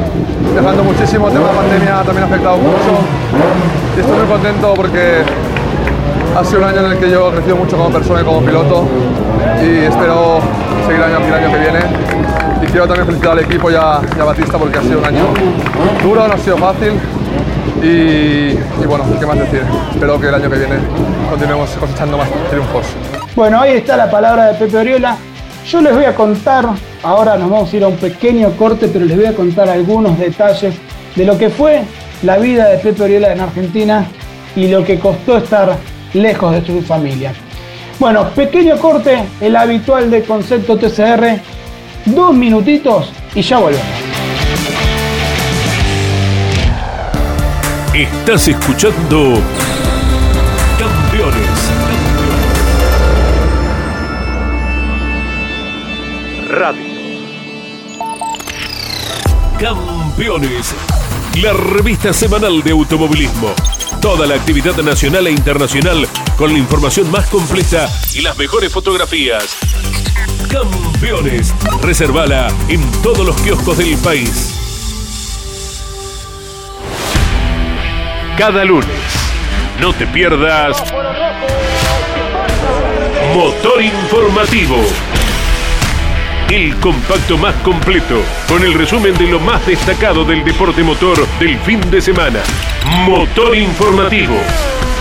viajando 0.52 0.84
muchísimo, 0.84 1.28
el 1.28 1.34
tema 1.34 1.48
de 1.48 1.52
la 1.52 1.60
pandemia 1.60 2.02
también 2.02 2.22
ha 2.24 2.26
afectado 2.26 2.56
mucho. 2.58 2.92
Y 3.96 4.00
estoy 4.00 4.16
muy 4.16 4.26
contento 4.26 4.74
porque 4.74 5.22
ha 6.36 6.44
sido 6.44 6.58
un 6.60 6.64
año 6.64 6.86
en 6.86 6.92
el 6.92 6.98
que 6.98 7.10
yo 7.10 7.28
he 7.28 7.32
crecido 7.32 7.56
mucho 7.56 7.76
como 7.76 7.90
persona 7.90 8.20
y 8.20 8.24
como 8.24 8.40
piloto 8.40 8.86
y 9.62 9.78
espero 9.84 10.40
seguir 10.86 11.02
año, 11.02 11.18
el 11.26 11.34
año 11.34 11.52
que 11.52 11.58
viene. 11.58 11.80
Y 12.62 12.66
quiero 12.66 12.86
también 12.86 13.06
felicitar 13.06 13.32
al 13.32 13.40
equipo 13.40 13.70
y 13.70 13.74
a, 13.74 14.00
Batista 14.24 14.58
porque 14.58 14.78
ha 14.78 14.82
sido 14.82 14.98
un 14.98 15.04
año 15.04 15.24
duro, 16.02 16.28
no 16.28 16.34
ha 16.34 16.38
sido 16.38 16.56
fácil. 16.58 16.92
Y, 17.82 18.54
bueno, 18.86 19.04
¿qué 19.18 19.26
más 19.26 19.38
decir? 19.38 19.62
Espero 19.92 20.20
que 20.20 20.28
el 20.28 20.34
año 20.34 20.50
que 20.50 20.58
viene 20.58 20.76
continuemos 21.30 21.70
cosechando 21.70 22.18
más 22.18 22.28
triunfos. 22.50 22.86
Bueno, 23.36 23.60
ahí 23.60 23.76
está 23.76 23.96
la 23.96 24.10
palabra 24.10 24.46
de 24.46 24.54
Pepe 24.54 24.78
Oriola. 24.78 25.16
Yo 25.66 25.80
les 25.80 25.94
voy 25.94 26.04
a 26.04 26.14
contar, 26.14 26.66
ahora 27.02 27.36
nos 27.36 27.50
vamos 27.50 27.72
a 27.72 27.76
ir 27.76 27.84
a 27.84 27.88
un 27.88 27.96
pequeño 27.96 28.50
corte, 28.52 28.88
pero 28.88 29.04
les 29.04 29.16
voy 29.16 29.26
a 29.26 29.34
contar 29.34 29.68
algunos 29.68 30.18
detalles 30.18 30.74
de 31.14 31.24
lo 31.24 31.38
que 31.38 31.50
fue 31.50 31.82
la 32.22 32.38
vida 32.38 32.68
de 32.68 32.78
Pepe 32.78 33.02
Oriola 33.02 33.32
en 33.32 33.40
Argentina 33.40 34.06
y 34.56 34.66
lo 34.68 34.82
que 34.82 34.98
costó 34.98 35.36
estar 35.36 35.76
lejos 36.14 36.52
de 36.52 36.66
su 36.66 36.82
familia. 36.82 37.32
Bueno, 37.98 38.28
pequeño 38.30 38.78
corte, 38.78 39.24
el 39.40 39.54
habitual 39.54 40.10
de 40.10 40.22
concepto 40.22 40.76
TCR, 40.76 41.40
dos 42.06 42.34
minutitos 42.34 43.12
y 43.34 43.42
ya 43.42 43.58
volvemos. 43.58 44.07
Estás 47.98 48.46
escuchando 48.46 49.42
Campeones. 50.78 51.72
Radio. 56.48 56.84
Campeones. 59.58 60.74
La 61.42 61.52
revista 61.52 62.12
semanal 62.12 62.62
de 62.62 62.70
automovilismo 62.70 63.52
Toda 64.00 64.28
la 64.28 64.36
actividad 64.36 64.76
nacional 64.76 65.26
e 65.26 65.32
internacional 65.32 66.06
con 66.36 66.52
la 66.52 66.58
información 66.60 67.10
más 67.10 67.26
completa 67.26 67.88
y 68.14 68.20
las 68.20 68.38
mejores 68.38 68.72
fotografías. 68.72 69.56
Campeones. 70.48 71.52
Reservala 71.82 72.46
en 72.68 72.80
todos 73.02 73.26
los 73.26 73.34
kioscos 73.40 73.76
del 73.76 73.96
país. 73.98 74.57
Cada 78.38 78.64
lunes. 78.64 78.86
No 79.80 79.92
te 79.92 80.06
pierdas. 80.06 80.80
Motor 83.34 83.82
informativo 83.82 84.76
el 86.50 86.74
compacto 86.76 87.36
más 87.36 87.54
completo, 87.56 88.22
con 88.48 88.62
el 88.62 88.72
resumen 88.72 89.14
de 89.18 89.26
lo 89.26 89.38
más 89.38 89.66
destacado 89.66 90.24
del 90.24 90.42
deporte 90.44 90.82
motor 90.82 91.26
del 91.38 91.58
fin 91.58 91.80
de 91.90 92.00
semana. 92.00 92.40
Motor 93.04 93.54
Informativo, 93.54 94.36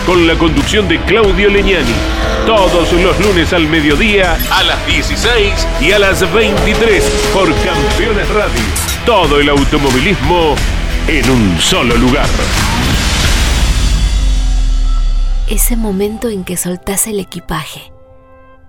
con 0.06 0.28
la 0.28 0.36
conducción 0.36 0.90
de 0.90 1.00
Claudio 1.02 1.50
Leñani, 1.50 1.94
todos 2.46 2.92
los 2.92 3.20
lunes 3.22 3.54
al 3.54 3.68
mediodía, 3.68 4.38
a 4.52 4.64
las 4.64 4.86
16 4.88 5.68
y 5.80 5.92
a 5.94 6.00
las 6.00 6.34
23 6.34 7.04
por 7.34 7.48
Campeones 7.64 8.28
Radio. 8.30 8.62
Todo 9.06 9.40
el 9.40 9.48
automovilismo 9.48 10.56
en 11.08 11.30
un 11.30 11.58
solo 11.62 11.96
lugar. 11.96 12.28
Ese 15.50 15.78
momento 15.78 16.28
en 16.28 16.44
que 16.44 16.58
soltás 16.58 17.08
el 17.08 17.22
equipaje, 17.22 17.94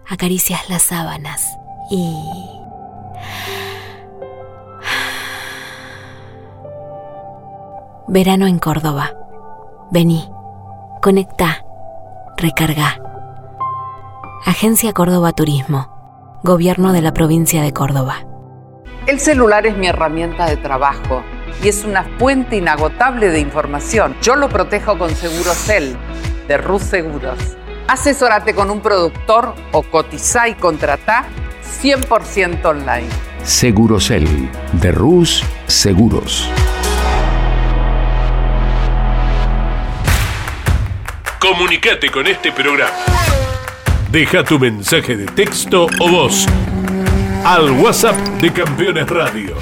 acaricias 0.07 0.71
las 0.71 0.83
sábanas 0.83 1.45
y 1.91 2.15
Verano 8.07 8.47
en 8.47 8.61
Córdoba. 8.61 9.11
Vení, 9.91 10.31
conecta, 11.03 11.65
recarga. 12.37 13.03
Agencia 14.47 14.93
Córdoba 14.93 15.33
Turismo. 15.33 16.39
Gobierno 16.45 16.93
de 16.93 17.03
la 17.03 17.13
provincia 17.13 17.61
de 17.61 17.73
Córdoba. 17.73 18.25
El 19.09 19.19
celular 19.19 19.67
es 19.67 19.77
mi 19.77 19.89
herramienta 19.89 20.47
de 20.47 20.57
trabajo 20.57 21.25
y 21.61 21.67
es 21.67 21.85
una 21.85 22.05
fuente 22.21 22.57
inagotable 22.57 23.31
de 23.31 23.41
información. 23.41 24.15
Yo 24.23 24.37
lo 24.37 24.49
protejo 24.49 24.97
con 24.97 25.11
Segurocel 25.11 25.97
de 26.49 26.57
Rus 26.57 26.83
Seguros. 26.83 27.39
Asesórate 27.87 28.55
con 28.55 28.71
un 28.71 28.81
productor 28.81 29.55
o 29.73 29.83
cotiza 29.83 30.49
y 30.49 30.55
contrata 30.55 31.27
100% 31.83 32.65
online. 32.65 33.09
Segurocel 33.45 34.27
de 34.73 34.93
Rus 34.93 35.45
Seguros. 35.67 36.51
Comunicate 41.39 42.11
con 42.11 42.27
este 42.27 42.51
programa. 42.53 42.91
Deja 44.11 44.43
tu 44.43 44.59
mensaje 44.59 45.17
de 45.17 45.27
texto 45.27 45.87
o 46.01 46.09
voz 46.09 46.47
al 47.45 47.71
WhatsApp 47.71 48.17
de 48.41 48.53
Campeones 48.53 49.09
Radio. 49.09 49.55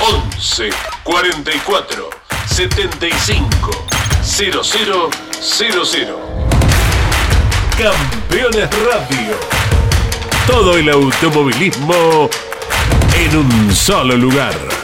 11 0.00 0.70
44 1.04 2.10
75 2.46 3.91
0000. 4.22 5.10
Campeones 7.76 8.68
Radio. 8.84 9.34
Todo 10.46 10.76
el 10.76 10.88
automovilismo 10.88 12.30
en 13.14 13.36
un 13.36 13.74
solo 13.74 14.16
lugar. 14.16 14.81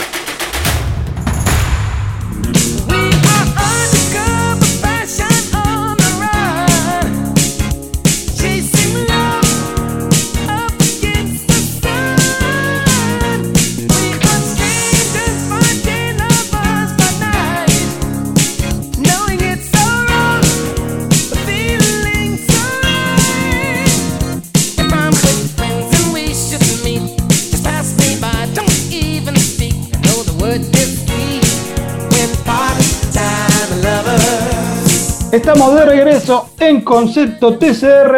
Estamos 35.38 35.72
de 35.76 35.84
regreso 35.84 36.50
en 36.58 36.80
Concepto 36.80 37.58
TCR. 37.58 38.16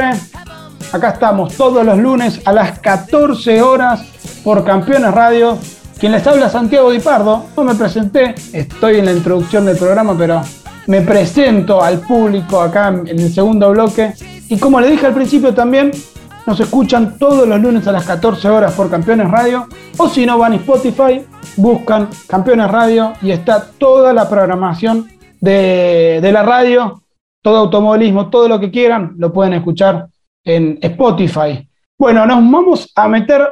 Acá 0.90 1.10
estamos 1.10 1.54
todos 1.54 1.84
los 1.84 1.98
lunes 1.98 2.40
a 2.46 2.52
las 2.52 2.78
14 2.78 3.60
horas 3.60 4.06
por 4.42 4.64
Campeones 4.64 5.12
Radio. 5.12 5.58
Quien 5.98 6.12
les 6.12 6.26
habla 6.26 6.48
Santiago 6.48 6.90
Di 6.90 6.98
Pardo. 6.98 7.44
No 7.58 7.64
me 7.64 7.74
presenté, 7.74 8.34
estoy 8.54 9.00
en 9.00 9.04
la 9.04 9.12
introducción 9.12 9.66
del 9.66 9.76
programa, 9.76 10.16
pero 10.16 10.40
me 10.86 11.02
presento 11.02 11.82
al 11.82 12.00
público 12.00 12.58
acá 12.62 12.88
en 12.88 13.06
el 13.06 13.30
segundo 13.34 13.70
bloque. 13.70 14.14
Y 14.48 14.56
como 14.56 14.80
le 14.80 14.90
dije 14.90 15.04
al 15.04 15.14
principio 15.14 15.52
también, 15.52 15.90
nos 16.46 16.58
escuchan 16.58 17.18
todos 17.18 17.46
los 17.46 17.60
lunes 17.60 17.86
a 17.86 17.92
las 17.92 18.06
14 18.06 18.48
horas 18.48 18.72
por 18.72 18.88
Campeones 18.88 19.30
Radio. 19.30 19.68
O 19.98 20.08
si 20.08 20.24
no, 20.24 20.38
van 20.38 20.54
a 20.54 20.56
Spotify, 20.56 21.22
buscan 21.58 22.08
Campeones 22.26 22.70
Radio 22.70 23.12
y 23.20 23.30
está 23.30 23.66
toda 23.76 24.14
la 24.14 24.26
programación 24.26 25.06
de, 25.38 26.20
de 26.22 26.32
la 26.32 26.42
radio, 26.42 27.00
todo 27.42 27.59
automovilismo, 27.59 28.30
todo 28.30 28.49
lo 28.49 28.61
que 28.61 28.70
quieran, 28.70 29.14
lo 29.18 29.32
pueden 29.32 29.54
escuchar 29.54 30.09
en 30.44 30.78
Spotify. 30.80 31.66
Bueno, 31.99 32.26
nos 32.26 32.38
vamos 32.50 32.92
a 32.94 33.09
meter 33.09 33.42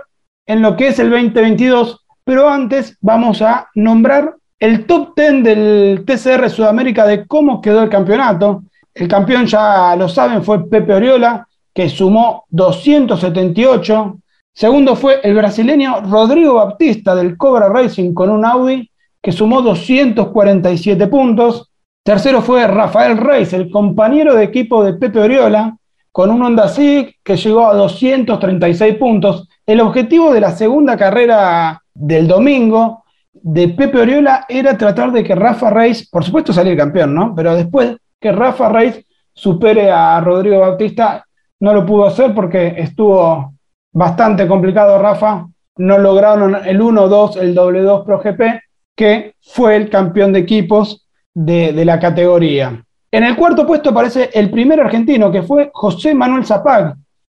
en 0.47 0.62
lo 0.62 0.76
que 0.76 0.88
es 0.88 0.99
el 0.99 1.11
2022, 1.11 2.04
pero 2.25 2.49
antes 2.49 2.97
vamos 3.00 3.42
a 3.42 3.68
nombrar 3.75 4.35
el 4.59 4.87
top 4.87 5.14
10 5.16 5.45
del 5.45 6.04
TCR 6.04 6.50
Sudamérica 6.50 7.07
de 7.07 7.26
cómo 7.26 7.61
quedó 7.61 7.83
el 7.83 7.88
campeonato. 7.88 8.64
El 8.95 9.07
campeón, 9.07 9.47
ya 9.47 9.95
lo 9.97 10.09
saben, 10.09 10.42
fue 10.42 10.68
Pepe 10.68 10.95
Oriola, 10.95 11.47
que 11.73 11.88
sumó 11.88 12.45
278. 12.50 14.18
Segundo 14.52 14.97
fue 14.97 15.21
el 15.23 15.35
brasileño 15.35 16.00
Rodrigo 16.00 16.54
Baptista 16.54 17.14
del 17.14 17.37
Cobra 17.37 17.68
Racing 17.68 18.12
con 18.12 18.30
un 18.30 18.45
Audi, 18.45 18.90
que 19.23 19.30
sumó 19.30 19.62
247 19.62 21.07
puntos. 21.07 21.67
Tercero 22.09 22.41
fue 22.41 22.67
Rafael 22.67 23.19
Reis, 23.19 23.53
el 23.53 23.71
compañero 23.71 24.35
de 24.35 24.45
equipo 24.45 24.83
de 24.83 24.95
Pepe 24.95 25.21
Oriola, 25.21 25.77
con 26.11 26.31
un 26.31 26.43
Honda 26.43 26.67
Civic 26.67 27.19
que 27.23 27.37
llegó 27.37 27.67
a 27.67 27.75
236 27.75 28.95
puntos. 28.95 29.47
El 29.67 29.83
objetivo 29.83 30.33
de 30.33 30.41
la 30.41 30.53
segunda 30.53 30.97
carrera 30.97 31.83
del 31.93 32.27
domingo 32.27 33.05
de 33.35 33.69
Pepe 33.69 33.99
Oriola 33.99 34.47
era 34.49 34.79
tratar 34.79 35.12
de 35.12 35.23
que 35.23 35.35
Rafa 35.35 35.69
Reis, 35.69 36.09
por 36.09 36.25
supuesto 36.25 36.50
salir 36.50 36.79
campeón, 36.79 37.15
¿no? 37.15 37.35
Pero 37.35 37.55
después 37.55 37.99
que 38.19 38.33
Rafa 38.33 38.71
Reis 38.71 39.05
supere 39.35 39.91
a 39.91 40.19
Rodrigo 40.23 40.61
Bautista, 40.61 41.27
no 41.61 41.75
lo 41.75 41.85
pudo 41.85 42.07
hacer 42.07 42.35
porque 42.35 42.75
estuvo 42.79 43.53
bastante 43.93 44.49
complicado 44.49 44.99
Rafa. 44.99 45.47
No 45.77 45.99
lograron 45.99 46.55
el 46.55 46.81
1-2, 46.81 47.37
el 47.37 47.55
W2 47.55 48.05
Pro 48.07 48.19
GP, 48.19 48.62
que 48.97 49.35
fue 49.43 49.77
el 49.77 49.91
campeón 49.91 50.33
de 50.33 50.38
equipos 50.38 51.05
de, 51.35 51.85
la 51.85 51.99
categoría. 51.99 52.82
En 53.11 53.25
el 53.25 53.37
cuarto 53.37 53.66
puesto 53.66 53.90
aparece 53.90 54.30
el 54.35 54.50
primer 54.50 54.80
argentino, 54.80 55.30
que 55.30 55.42
fue 55.42 55.70
José 55.73 56.14
Manuel 56.14 56.44
Zapag, 56.44 56.94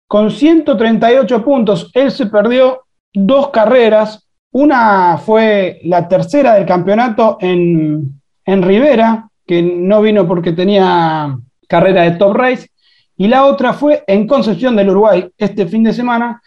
con 0.08 0.32
138 0.32 1.44
puntos. 1.44 1.90
Él 1.94 2.12
se 2.12 2.26
perdió 2.26 2.82
dos 3.14 3.50
carreras. 3.50 4.28
Una 4.52 5.18
fue 5.18 5.80
la 5.84 6.08
tercera 6.08 6.56
del 6.56 6.66
campeonato 6.66 7.38
en, 7.40 8.22
en 8.46 8.62
Rivera, 8.62 9.30
que 9.46 9.62
no 9.62 10.02
vino 10.02 10.28
porque 10.28 10.52
tenía 10.52 11.38
carrera 11.68 12.04
de 12.04 12.12
top 12.12 12.36
race. 12.36 12.68
Y 13.16 13.28
la 13.28 13.46
otra 13.46 13.74
fue 13.74 14.04
en 14.08 14.28
Concepción 14.28 14.76
del 14.76 14.90
Uruguay, 14.90 15.30
este 15.38 15.68
fin 15.68 15.84
de 15.84 15.94
semana, 15.94 16.42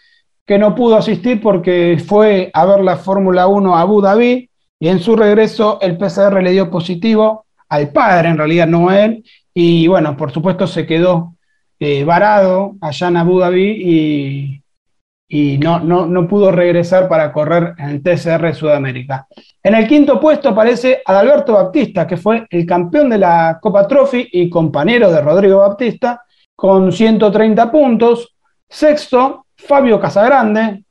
que 0.45 0.59
no 0.59 0.75
pudo 0.75 0.97
asistir 0.97 1.41
porque 1.41 1.97
fue 2.05 2.51
a 2.53 2.65
ver 2.65 2.81
la 2.81 2.97
Fórmula 2.97 3.47
1 3.47 3.75
a 3.75 3.81
Abu 3.81 4.01
Dhabi 4.01 4.49
y 4.79 4.87
en 4.87 4.99
su 4.99 5.15
regreso 5.15 5.79
el 5.81 5.97
PCR 5.97 6.41
le 6.41 6.51
dio 6.51 6.69
positivo 6.69 7.45
al 7.69 7.89
padre, 7.89 8.29
en 8.29 8.37
realidad 8.37 8.67
no 8.67 8.89
a 8.89 9.05
él, 9.05 9.23
y 9.53 9.87
bueno, 9.87 10.15
por 10.17 10.31
supuesto 10.31 10.67
se 10.67 10.85
quedó 10.85 11.35
eh, 11.79 12.03
varado 12.03 12.75
allá 12.81 13.07
en 13.07 13.17
Abu 13.17 13.39
Dhabi 13.39 13.71
y, 13.71 14.63
y 15.27 15.57
no, 15.57 15.79
no, 15.79 16.05
no, 16.05 16.27
pudo 16.27 16.51
regresar 16.51 17.07
para 17.07 17.31
correr 17.31 17.73
en 17.77 17.89
el 17.89 18.03
TCR 18.03 18.53
Sudamérica. 18.53 19.27
En 19.63 19.75
el 19.75 19.87
quinto 19.87 20.19
puesto 20.19 20.49
aparece 20.49 21.01
Adalberto 21.05 21.53
Baptista, 21.53 22.05
que 22.05 22.17
fue 22.17 22.45
el 22.49 22.65
campeón 22.65 23.09
de 23.09 23.17
la 23.17 23.57
Copa 23.61 23.87
Trophy 23.87 24.29
y 24.31 24.49
compañero 24.49 25.11
de 25.11 25.21
Rodrigo 25.21 25.59
Baptista, 25.59 26.23
con 26.55 26.91
130 26.91 27.71
puntos. 27.71 28.35
Sexto, 28.67 29.45
Fabio 29.55 29.99
Casagrande, 29.99 30.83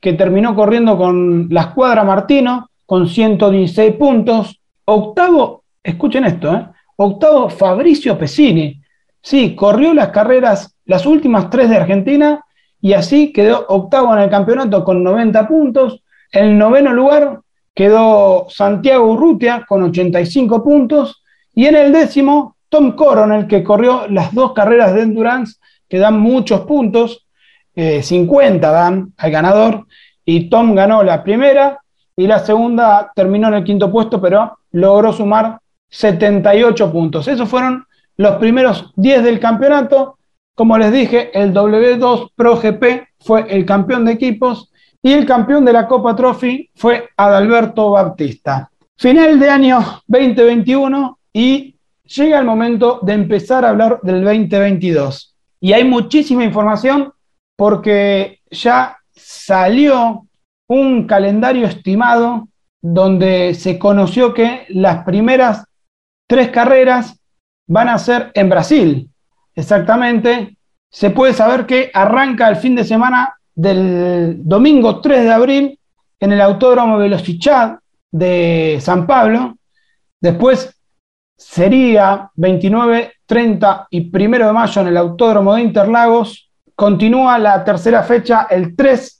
que 0.00 0.14
terminó 0.14 0.54
corriendo 0.54 0.96
con 0.96 1.48
la 1.50 1.62
escuadra 1.62 2.04
Martino, 2.04 2.69
con 2.90 3.06
116 3.06 3.94
puntos. 3.94 4.60
Octavo, 4.84 5.62
escuchen 5.80 6.24
esto, 6.24 6.52
¿eh? 6.52 6.66
octavo 6.96 7.48
Fabricio 7.48 8.18
Pesini. 8.18 8.82
Sí, 9.22 9.54
corrió 9.54 9.94
las 9.94 10.08
carreras, 10.08 10.76
las 10.86 11.06
últimas 11.06 11.50
tres 11.50 11.70
de 11.70 11.76
Argentina, 11.76 12.44
y 12.80 12.94
así 12.94 13.32
quedó 13.32 13.64
octavo 13.68 14.12
en 14.14 14.24
el 14.24 14.28
campeonato 14.28 14.82
con 14.82 15.04
90 15.04 15.46
puntos. 15.46 16.02
En 16.32 16.46
el 16.46 16.58
noveno 16.58 16.92
lugar 16.92 17.38
quedó 17.72 18.48
Santiago 18.48 19.12
Urrutia 19.12 19.64
con 19.68 19.84
85 19.84 20.64
puntos. 20.64 21.22
Y 21.54 21.66
en 21.66 21.76
el 21.76 21.92
décimo, 21.92 22.56
Tom 22.68 22.96
Coronel, 22.96 23.46
que 23.46 23.62
corrió 23.62 24.08
las 24.08 24.34
dos 24.34 24.52
carreras 24.52 24.94
de 24.94 25.02
endurance, 25.02 25.60
que 25.88 25.98
dan 25.98 26.18
muchos 26.18 26.62
puntos, 26.62 27.24
50 27.76 28.68
eh, 28.68 28.72
dan 28.72 29.12
al 29.16 29.30
ganador. 29.30 29.86
Y 30.24 30.50
Tom 30.50 30.74
ganó 30.74 31.04
la 31.04 31.22
primera 31.22 31.78
y 32.20 32.26
la 32.26 32.40
segunda 32.40 33.10
terminó 33.14 33.48
en 33.48 33.54
el 33.54 33.64
quinto 33.64 33.90
puesto, 33.90 34.20
pero 34.20 34.58
logró 34.72 35.10
sumar 35.10 35.58
78 35.88 36.92
puntos. 36.92 37.26
Esos 37.26 37.48
fueron 37.48 37.86
los 38.18 38.36
primeros 38.36 38.92
10 38.96 39.24
del 39.24 39.40
campeonato. 39.40 40.18
Como 40.54 40.76
les 40.76 40.92
dije, 40.92 41.30
el 41.32 41.54
W2 41.54 42.32
Pro 42.36 42.56
GP 42.56 43.08
fue 43.20 43.46
el 43.48 43.64
campeón 43.64 44.04
de 44.04 44.12
equipos 44.12 44.70
y 45.02 45.14
el 45.14 45.24
campeón 45.24 45.64
de 45.64 45.72
la 45.72 45.88
Copa 45.88 46.14
Trophy 46.14 46.68
fue 46.74 47.08
Adalberto 47.16 47.92
Baptista. 47.92 48.70
Final 48.98 49.40
de 49.40 49.48
año 49.48 49.78
2021 50.06 51.18
y 51.32 51.74
llega 52.04 52.38
el 52.38 52.44
momento 52.44 52.98
de 53.00 53.14
empezar 53.14 53.64
a 53.64 53.70
hablar 53.70 53.98
del 54.02 54.22
2022. 54.22 55.34
Y 55.58 55.72
hay 55.72 55.84
muchísima 55.84 56.44
información 56.44 57.14
porque 57.56 58.40
ya 58.50 58.98
salió 59.10 60.26
un 60.70 61.04
calendario 61.06 61.66
estimado 61.66 62.48
donde 62.80 63.54
se 63.54 63.76
conoció 63.76 64.32
que 64.32 64.66
las 64.68 65.04
primeras 65.04 65.64
tres 66.28 66.50
carreras 66.50 67.20
van 67.66 67.88
a 67.88 67.98
ser 67.98 68.30
en 68.34 68.48
Brasil. 68.48 69.10
Exactamente. 69.54 70.56
Se 70.88 71.10
puede 71.10 71.34
saber 71.34 71.66
que 71.66 71.90
arranca 71.92 72.48
el 72.48 72.54
fin 72.54 72.76
de 72.76 72.84
semana 72.84 73.34
del 73.52 74.42
domingo 74.44 75.00
3 75.00 75.24
de 75.24 75.32
abril 75.32 75.78
en 76.20 76.32
el 76.32 76.40
Autódromo 76.40 76.98
Velocichad 76.98 77.78
de 78.12 78.78
San 78.80 79.08
Pablo. 79.08 79.56
Después 80.20 80.72
sería 81.36 82.30
29, 82.36 83.12
30 83.26 83.88
y 83.90 84.16
1 84.16 84.46
de 84.46 84.52
mayo 84.52 84.82
en 84.82 84.86
el 84.86 84.96
Autódromo 84.96 85.54
de 85.54 85.62
Interlagos. 85.62 86.48
Continúa 86.76 87.40
la 87.40 87.64
tercera 87.64 88.04
fecha 88.04 88.46
el 88.48 88.76
3, 88.76 89.19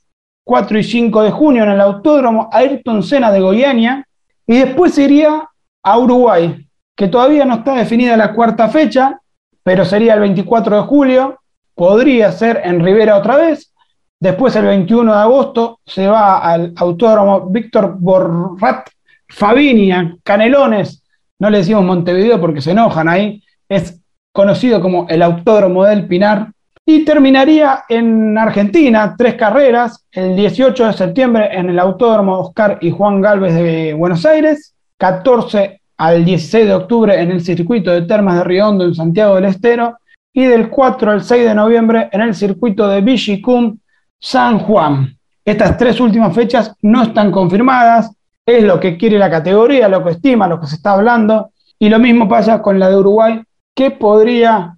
4 0.51 0.81
y 0.81 0.83
5 0.83 1.23
de 1.23 1.31
junio 1.31 1.63
en 1.63 1.71
el 1.71 1.81
Autódromo 1.81 2.51
Ayrton 2.51 3.05
Senna 3.05 3.31
de 3.31 3.39
Goiânia. 3.39 4.05
Y 4.49 4.59
después 4.59 4.99
iría 4.99 5.49
a 5.81 5.97
Uruguay, 5.97 6.67
que 6.97 7.07
todavía 7.07 7.45
no 7.45 7.55
está 7.55 7.77
definida 7.77 8.17
la 8.17 8.35
cuarta 8.35 8.69
fecha, 8.69 9.21
pero 9.63 9.85
sería 9.85 10.15
el 10.15 10.19
24 10.19 10.75
de 10.75 10.83
julio, 10.89 11.39
podría 11.77 12.33
ser 12.33 12.63
en 12.65 12.85
Rivera 12.85 13.17
otra 13.17 13.37
vez. 13.37 13.73
Después, 14.19 14.57
el 14.57 14.65
21 14.65 15.13
de 15.13 15.21
agosto, 15.21 15.79
se 15.87 16.09
va 16.09 16.39
al 16.39 16.73
autódromo 16.75 17.43
Víctor 17.43 17.95
Borrat 18.01 18.89
Fabinia, 19.29 20.17
Canelones. 20.25 21.05
No 21.39 21.49
le 21.49 21.59
decimos 21.59 21.85
Montevideo 21.85 22.41
porque 22.41 22.61
se 22.61 22.73
enojan 22.73 23.09
ahí. 23.09 23.41
Es 23.69 24.01
conocido 24.33 24.81
como 24.81 25.07
el 25.09 25.23
Autódromo 25.23 25.85
del 25.85 26.09
Pinar. 26.09 26.51
Y 26.93 27.05
terminaría 27.05 27.85
en 27.89 28.37
Argentina, 28.37 29.15
tres 29.17 29.37
carreras, 29.37 30.05
el 30.11 30.35
18 30.35 30.89
de 30.89 30.93
septiembre 30.93 31.49
en 31.53 31.71
el 31.71 31.79
Autódromo 31.79 32.41
Oscar 32.41 32.79
y 32.81 32.91
Juan 32.91 33.21
Galvez 33.21 33.55
de 33.55 33.95
Buenos 33.95 34.27
Aires, 34.27 34.75
14 34.97 35.81
al 35.99 36.25
16 36.25 36.67
de 36.67 36.75
octubre 36.75 37.21
en 37.21 37.31
el 37.31 37.43
circuito 37.43 37.93
de 37.93 38.03
Termas 38.03 38.39
de 38.39 38.43
Riondo 38.43 38.85
en 38.85 38.97
Santiago 38.97 39.37
del 39.37 39.45
Estero 39.45 39.99
y 40.33 40.47
del 40.47 40.69
4 40.69 41.13
al 41.13 41.23
6 41.23 41.45
de 41.45 41.55
noviembre 41.55 42.09
en 42.11 42.23
el 42.23 42.35
circuito 42.35 42.89
de 42.89 43.03
Villicum 43.03 43.79
San 44.19 44.59
Juan. 44.59 45.17
Estas 45.45 45.79
tres 45.79 46.01
últimas 46.01 46.35
fechas 46.35 46.75
no 46.83 47.05
están 47.05 47.31
confirmadas, 47.31 48.11
es 48.45 48.65
lo 48.65 48.81
que 48.81 48.97
quiere 48.97 49.17
la 49.17 49.31
categoría, 49.31 49.89
lo 49.89 50.03
que 50.03 50.11
estima, 50.11 50.49
lo 50.49 50.61
que 50.61 50.67
se 50.67 50.75
está 50.75 50.95
hablando, 50.95 51.53
y 51.79 51.89
lo 51.89 52.01
mismo 52.01 52.29
pasa 52.29 52.61
con 52.61 52.81
la 52.81 52.91
de 52.91 52.97
Uruguay, 52.97 53.41
que 53.77 53.93
podría 53.93 54.75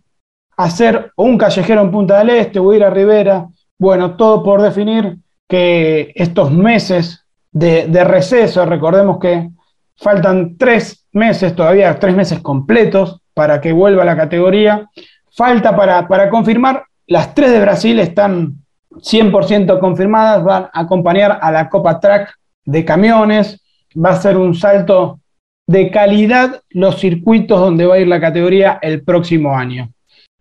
hacer 0.56 1.12
un 1.16 1.38
callejero 1.38 1.82
en 1.82 1.90
Punta 1.90 2.18
del 2.18 2.30
Este 2.30 2.58
o 2.58 2.72
ir 2.72 2.84
a 2.84 2.90
Rivera, 2.90 3.46
bueno, 3.78 4.16
todo 4.16 4.42
por 4.42 4.62
definir 4.62 5.18
que 5.48 6.12
estos 6.14 6.52
meses 6.52 7.24
de, 7.50 8.04
receso, 8.04 8.64
recordemos 8.64 9.18
que 9.18 9.50
faltan 9.96 10.56
tres 10.56 11.06
meses, 11.12 11.54
todavía 11.54 11.98
tres 11.98 12.14
meses 12.14 12.40
completos 12.40 13.20
para 13.34 13.60
que 13.60 13.72
vuelva 13.72 14.02
a 14.02 14.06
la 14.06 14.16
categoría. 14.16 14.88
Falta 15.34 15.76
para, 15.76 16.06
para 16.08 16.30
confirmar, 16.30 16.84
las 17.06 17.34
tres 17.34 17.50
de 17.50 17.60
Brasil 17.60 17.98
están 17.98 18.62
100% 18.90 19.78
confirmadas, 19.78 20.44
van 20.44 20.64
a 20.72 20.80
acompañar 20.80 21.38
a 21.40 21.50
la 21.50 21.68
Copa 21.68 21.98
Track 22.00 22.34
de 22.64 22.84
camiones, 22.84 23.62
va 23.94 24.10
a 24.10 24.20
ser 24.20 24.36
un 24.36 24.54
salto 24.54 25.20
de 25.66 25.90
calidad 25.90 26.62
los 26.70 26.98
circuitos 26.98 27.58
donde 27.60 27.86
va 27.86 27.94
a 27.94 27.98
ir 27.98 28.08
la 28.08 28.20
categoría 28.20 28.78
el 28.82 29.02
próximo 29.02 29.56
año. 29.56 29.90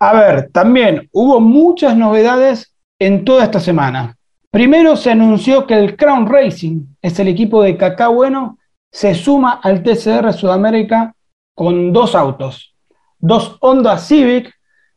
A 0.02 0.12
ver, 0.14 0.50
también 0.50 1.08
hubo 1.12 1.38
muchas 1.38 1.96
novedades 1.96 2.74
en 2.98 3.24
toda 3.24 3.44
esta 3.44 3.60
semana. 3.60 4.16
Primero 4.50 4.96
se 4.96 5.12
anunció 5.12 5.64
que 5.64 5.78
el 5.78 5.96
Crown 5.96 6.26
Racing, 6.26 6.86
es 7.00 7.20
el 7.20 7.28
equipo 7.28 7.62
de 7.62 7.76
Cacá 7.76 8.08
Bueno, 8.08 8.58
se 8.90 9.14
suma 9.14 9.60
al 9.62 9.84
TCR 9.84 10.32
Sudamérica 10.32 11.14
con 11.54 11.92
dos 11.92 12.16
autos. 12.16 12.74
Dos 13.20 13.56
Honda 13.60 13.96
Civic 13.96 14.52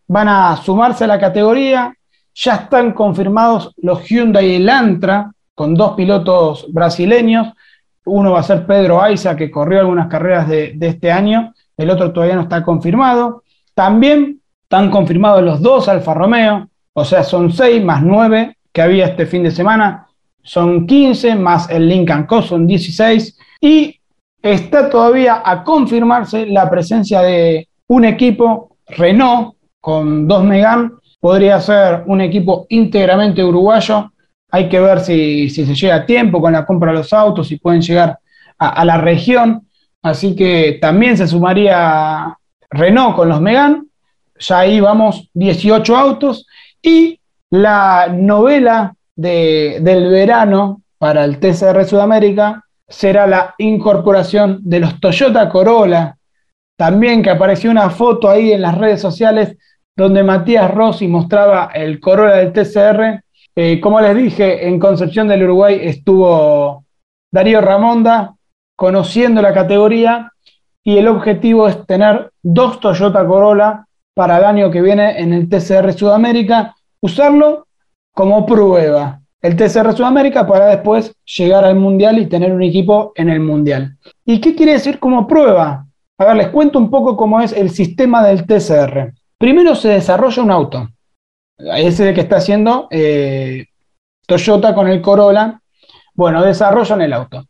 van 0.08 0.28
a 0.28 0.58
sumarse 0.58 1.04
a 1.04 1.08
la 1.08 1.20
categoría. 1.20 1.94
Ya 2.34 2.56
están 2.56 2.92
confirmados 2.92 3.76
los 3.78 4.10
Hyundai 4.10 4.56
Elantra 4.56 5.32
con 5.54 5.76
dos 5.76 5.94
pilotos 5.94 6.66
brasileños. 6.74 7.54
Uno 8.06 8.32
va 8.32 8.40
a 8.40 8.44
ser 8.44 8.66
Pedro 8.66 9.04
Aiza, 9.04 9.36
que 9.36 9.52
corrió 9.52 9.82
algunas 9.82 10.08
carreras 10.08 10.48
de, 10.48 10.74
de 10.76 10.88
este 10.88 11.12
año. 11.12 11.54
El 11.78 11.92
otro 11.92 12.12
todavía 12.12 12.38
no 12.38 12.42
está 12.42 12.64
confirmado. 12.64 13.44
También 13.76 14.42
están 14.66 14.90
confirmados 14.90 15.44
los 15.44 15.62
dos 15.62 15.88
Alfa 15.88 16.16
Romeo, 16.16 16.68
o 16.94 17.06
sea, 17.06 17.24
son 17.24 17.52
seis 17.54 17.84
más 17.84 18.02
nueve 18.02 18.58
que 18.74 18.82
había 18.82 19.06
este 19.06 19.28
fin 19.28 19.44
de 19.44 19.52
semana, 19.52 20.08
son 20.42 20.88
15 20.88 21.36
más 21.36 21.70
el 21.70 21.88
Lincoln 21.88 22.26
Co, 22.26 22.42
son 22.42 22.66
16. 22.66 23.38
Y 23.62 24.00
está 24.42 24.90
todavía 24.90 25.44
a 25.46 25.64
confirmarse 25.64 26.48
la 26.48 26.70
presencia 26.70 27.22
de 27.22 27.68
un 27.88 28.06
equipo 28.06 28.78
Renault 28.88 29.56
con 29.80 30.28
dos 30.28 30.44
Megan. 30.44 30.94
Podría 31.20 31.62
ser 31.62 32.04
un 32.08 32.22
equipo 32.22 32.66
íntegramente 32.70 33.44
uruguayo. 33.44 34.12
Hay 34.50 34.68
que 34.68 34.80
ver 34.80 35.00
si, 35.00 35.50
se 35.50 35.66
llega 35.76 35.96
a 35.96 36.06
tiempo 36.06 36.42
con 36.42 36.54
la 36.54 36.66
compra 36.66 36.92
de 36.92 36.98
los 36.98 37.14
autos, 37.14 37.48
si 37.48 37.58
pueden 37.58 37.82
llegar 37.82 38.18
a, 38.58 38.70
a 38.70 38.86
la 38.86 38.98
región. 38.98 39.68
Así 40.02 40.36
que 40.36 40.80
también 40.82 41.18
se 41.18 41.28
sumaría 41.28 42.36
Renault 42.72 43.16
con 43.16 43.30
los 43.30 43.40
Megan. 43.40 43.88
Ya 44.40 44.60
ahí 44.60 44.80
vamos 44.80 45.30
18 45.34 45.96
autos. 45.96 46.48
Y 46.82 47.20
la 47.50 48.08
novela 48.12 48.96
de, 49.16 49.80
del 49.82 50.10
verano 50.10 50.82
para 50.98 51.24
el 51.24 51.40
TCR 51.40 51.86
Sudamérica 51.86 52.64
será 52.88 53.26
la 53.28 53.56
incorporación 53.58 54.60
de 54.64 54.80
los 54.80 55.00
Toyota 55.00 55.50
Corolla. 55.50 56.18
También 56.78 57.24
que 57.24 57.30
apareció 57.30 57.72
una 57.72 57.90
foto 57.90 58.30
ahí 58.30 58.52
en 58.52 58.62
las 58.62 58.78
redes 58.78 59.02
sociales 59.02 59.58
donde 59.96 60.24
Matías 60.24 60.72
Rossi 60.72 61.08
mostraba 61.08 61.72
el 61.74 62.00
Corolla 62.00 62.36
del 62.36 62.52
TCR. 62.52 63.24
Eh, 63.56 63.80
como 63.80 64.02
les 64.02 64.16
dije, 64.16 64.68
en 64.68 64.80
Concepción 64.80 65.28
del 65.28 65.44
Uruguay 65.44 65.80
estuvo 65.82 66.84
Darío 67.32 67.62
Ramonda 67.62 68.36
conociendo 68.76 69.42
la 69.42 69.54
categoría 69.54 70.32
y 70.84 70.98
el 70.98 71.08
objetivo 71.08 71.68
es 71.68 71.86
tener 71.86 72.32
dos 72.44 72.80
Toyota 72.80 73.26
Corolla 73.26 73.86
para 74.16 74.38
el 74.40 74.46
año 74.46 74.72
que 74.72 74.82
viene 74.82 75.20
en 75.20 75.34
el 75.34 75.48
TCR 75.48 75.94
Sudamérica, 75.94 76.76
usarlo 77.02 77.68
como 78.12 78.46
prueba 78.46 79.22
el 79.42 79.56
TCR 79.56 79.96
Sudamérica 79.96 80.48
para 80.48 80.68
después 80.68 81.16
llegar 81.38 81.66
al 81.66 81.76
Mundial 81.76 82.18
y 82.18 82.26
tener 82.26 82.52
un 82.52 82.64
equipo 82.64 83.12
en 83.16 83.30
el 83.30 83.42
Mundial. 83.42 83.96
¿Y 84.26 84.42
qué 84.42 84.56
quiere 84.56 84.72
decir 84.72 84.98
como 84.98 85.28
prueba? 85.28 85.86
A 86.18 86.26
ver, 86.26 86.36
les 86.38 86.48
cuento 86.48 86.80
un 86.80 86.90
poco 86.90 87.16
cómo 87.16 87.40
es 87.42 87.54
el 87.54 87.70
sistema 87.70 88.26
del 88.26 88.48
TCR. 88.48 89.14
Primero 89.38 89.76
se 89.76 89.90
desarrolla 89.90 90.42
un 90.42 90.50
auto. 90.50 90.90
Ese 91.58 92.14
que 92.14 92.22
está 92.22 92.38
haciendo 92.38 92.88
eh, 92.90 93.66
Toyota 94.26 94.74
con 94.74 94.88
el 94.88 95.02
Corolla. 95.02 95.62
Bueno, 96.16 96.42
desarrollan 96.42 97.02
el 97.02 97.14
auto. 97.14 97.46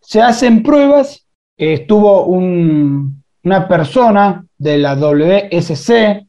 Se 0.00 0.20
hacen 0.20 0.62
pruebas. 0.62 1.24
estuvo 1.56 2.24
una 2.24 3.68
persona 3.68 4.44
de 4.58 4.78
la 4.78 4.94
WSC 4.94 6.26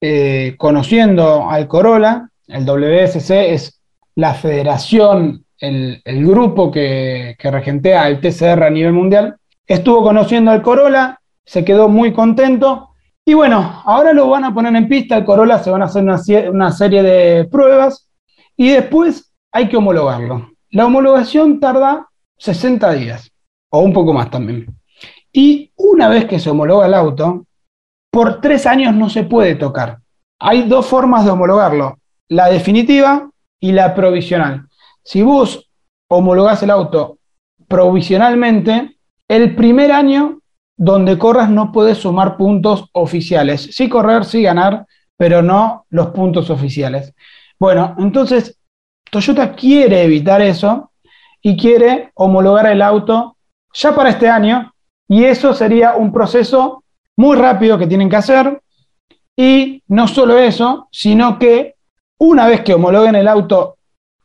eh, 0.00 0.54
conociendo 0.56 1.48
al 1.48 1.68
Corolla. 1.68 2.28
El 2.46 2.64
WSC 2.64 3.30
es 3.52 3.80
la 4.14 4.34
federación, 4.34 5.44
el, 5.58 6.02
grupo 6.04 6.70
que, 6.70 7.36
regentea 7.38 8.08
el 8.08 8.20
TCR 8.20 8.64
a 8.64 8.70
nivel 8.70 8.92
mundial, 8.92 9.36
estuvo 9.66 10.02
conociendo 10.02 10.50
al 10.50 10.60
Corolla, 10.60 11.20
se 11.44 11.64
quedó 11.64 11.88
muy 11.88 12.12
contento 12.12 12.90
y 13.24 13.34
bueno, 13.34 13.82
ahora 13.84 14.12
lo 14.12 14.28
van 14.28 14.44
a 14.44 14.52
poner 14.52 14.74
en 14.74 14.88
pista, 14.88 15.16
el 15.16 15.24
Corolla 15.24 15.62
se 15.62 15.70
van 15.70 15.82
a 15.82 15.84
hacer 15.84 16.02
una, 16.02 16.20
una 16.50 16.72
serie 16.72 17.02
de 17.02 17.44
pruebas 17.44 18.08
y 18.56 18.70
después 18.70 19.32
hay 19.52 19.68
que 19.68 19.76
homologarlo. 19.76 20.50
La 20.70 20.86
homologación 20.86 21.60
tarda 21.60 22.08
60 22.38 22.92
días 22.94 23.30
o 23.70 23.80
un 23.80 23.92
poco 23.92 24.12
más 24.12 24.30
también. 24.30 24.66
Y 25.32 25.70
una 25.76 26.08
vez 26.08 26.24
que 26.24 26.40
se 26.40 26.50
homologa 26.50 26.86
el 26.86 26.94
auto, 26.94 27.46
por 28.12 28.42
tres 28.42 28.66
años 28.66 28.94
no 28.94 29.08
se 29.08 29.24
puede 29.24 29.54
tocar. 29.54 29.98
Hay 30.38 30.68
dos 30.68 30.86
formas 30.86 31.24
de 31.24 31.30
homologarlo. 31.30 31.98
La 32.28 32.48
definitiva 32.48 33.30
y 33.58 33.72
la 33.72 33.94
provisional. 33.94 34.66
Si 35.02 35.22
vos 35.22 35.70
homologás 36.08 36.62
el 36.62 36.70
auto 36.70 37.18
provisionalmente, 37.68 38.98
el 39.28 39.56
primer 39.56 39.92
año 39.92 40.40
donde 40.76 41.16
corras 41.16 41.48
no 41.48 41.72
puedes 41.72 41.98
sumar 41.98 42.36
puntos 42.36 42.90
oficiales. 42.92 43.70
Sí 43.72 43.88
correr, 43.88 44.26
sí 44.26 44.42
ganar, 44.42 44.86
pero 45.16 45.42
no 45.42 45.86
los 45.88 46.08
puntos 46.08 46.50
oficiales. 46.50 47.14
Bueno, 47.58 47.94
entonces 47.98 48.58
Toyota 49.10 49.54
quiere 49.54 50.02
evitar 50.02 50.42
eso 50.42 50.90
y 51.40 51.56
quiere 51.56 52.10
homologar 52.14 52.66
el 52.66 52.82
auto 52.82 53.38
ya 53.72 53.94
para 53.94 54.10
este 54.10 54.28
año 54.28 54.72
y 55.08 55.24
eso 55.24 55.54
sería 55.54 55.94
un 55.94 56.12
proceso 56.12 56.81
muy 57.16 57.36
rápido 57.36 57.78
que 57.78 57.86
tienen 57.86 58.08
que 58.08 58.16
hacer 58.16 58.60
y 59.36 59.82
no 59.88 60.08
solo 60.08 60.38
eso, 60.38 60.88
sino 60.90 61.38
que 61.38 61.74
una 62.18 62.46
vez 62.46 62.62
que 62.62 62.74
homologuen 62.74 63.14
el 63.14 63.28
auto 63.28 63.76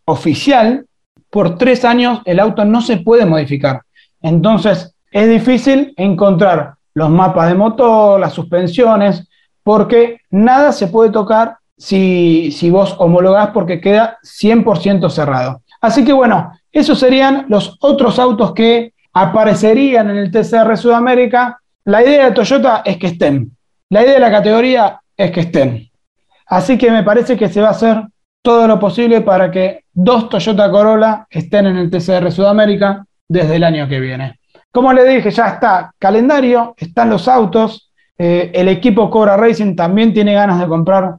oficial, 0.05 0.85
por 1.29 1.57
tres 1.57 1.83
años 1.85 2.21
el 2.25 2.39
auto 2.39 2.65
no 2.65 2.81
se 2.81 2.97
puede 2.97 3.25
modificar. 3.25 3.81
Entonces 4.21 4.95
es 5.11 5.29
difícil 5.29 5.93
encontrar 5.97 6.75
los 6.93 7.09
mapas 7.09 7.49
de 7.49 7.55
motor, 7.55 8.19
las 8.19 8.33
suspensiones, 8.33 9.27
porque 9.63 10.21
nada 10.29 10.71
se 10.71 10.87
puede 10.87 11.11
tocar 11.11 11.57
si, 11.77 12.51
si 12.51 12.69
vos 12.69 12.95
homologás 12.97 13.49
porque 13.49 13.79
queda 13.79 14.17
100% 14.23 15.09
cerrado. 15.09 15.61
Así 15.81 16.03
que 16.03 16.13
bueno, 16.13 16.51
esos 16.71 16.99
serían 16.99 17.45
los 17.49 17.77
otros 17.81 18.19
autos 18.19 18.53
que 18.53 18.93
aparecerían 19.13 20.09
en 20.09 20.17
el 20.17 20.31
TCR 20.31 20.77
Sudamérica. 20.77 21.59
La 21.87 22.03
idea 22.03 22.25
de 22.25 22.31
Toyota 22.33 22.81
es 22.83 22.97
que 22.97 23.07
estén. 23.07 23.55
La 23.89 24.03
idea 24.03 24.15
de 24.15 24.19
la 24.19 24.29
categoría 24.29 24.99
es 25.15 25.31
que 25.31 25.39
estén. 25.39 25.89
Así 26.47 26.77
que 26.77 26.91
me 26.91 27.01
parece 27.01 27.37
que 27.37 27.47
se 27.47 27.61
va 27.61 27.69
a 27.69 27.71
hacer 27.71 28.03
todo 28.41 28.67
lo 28.67 28.77
posible 28.77 29.21
para 29.21 29.49
que 29.49 29.85
dos 29.93 30.27
Toyota 30.27 30.69
Corolla 30.69 31.25
estén 31.29 31.65
en 31.65 31.77
el 31.77 31.89
TCR 31.89 32.29
Sudamérica 32.29 33.05
desde 33.29 33.55
el 33.55 33.63
año 33.63 33.87
que 33.87 34.01
viene. 34.01 34.37
Como 34.69 34.91
le 34.91 35.05
dije, 35.05 35.31
ya 35.31 35.47
está 35.47 35.93
calendario, 35.97 36.75
están 36.75 37.09
los 37.09 37.25
autos. 37.29 37.89
Eh, 38.17 38.51
el 38.53 38.67
equipo 38.67 39.09
Cobra 39.09 39.37
Racing 39.37 39.73
también 39.73 40.13
tiene 40.13 40.33
ganas 40.33 40.59
de 40.59 40.67
comprar 40.67 41.15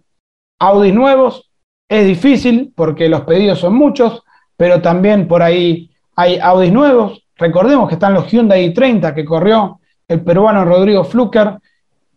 Audi 0.58 0.92
nuevos. 0.92 1.50
Es 1.88 2.06
difícil 2.06 2.74
porque 2.76 3.08
los 3.08 3.22
pedidos 3.22 3.60
son 3.60 3.72
muchos, 3.72 4.22
pero 4.54 4.82
también 4.82 5.28
por 5.28 5.42
ahí 5.42 5.90
hay 6.14 6.38
Audi 6.38 6.70
nuevos. 6.70 7.26
Recordemos 7.36 7.88
que 7.88 7.94
están 7.94 8.12
los 8.12 8.30
Hyundai 8.30 8.74
i30 8.74 9.14
que 9.14 9.24
corrió 9.24 9.77
el 10.08 10.22
peruano 10.22 10.64
Rodrigo 10.64 11.04
Fluker 11.04 11.58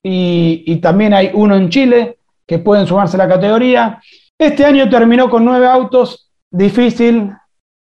y 0.04 0.76
también 0.78 1.14
hay 1.14 1.30
uno 1.34 1.56
en 1.56 1.70
Chile 1.70 2.18
que 2.48 2.60
pueden 2.60 2.88
sumarse 2.88 3.18
a 3.18 3.20
la 3.20 3.28
categoría. 3.28 4.02
Este 4.38 4.66
año 4.66 4.90
terminó 4.90 5.30
con 5.30 5.46
nueve 5.46 5.68
autos, 5.68 6.30
difícil, 6.50 7.32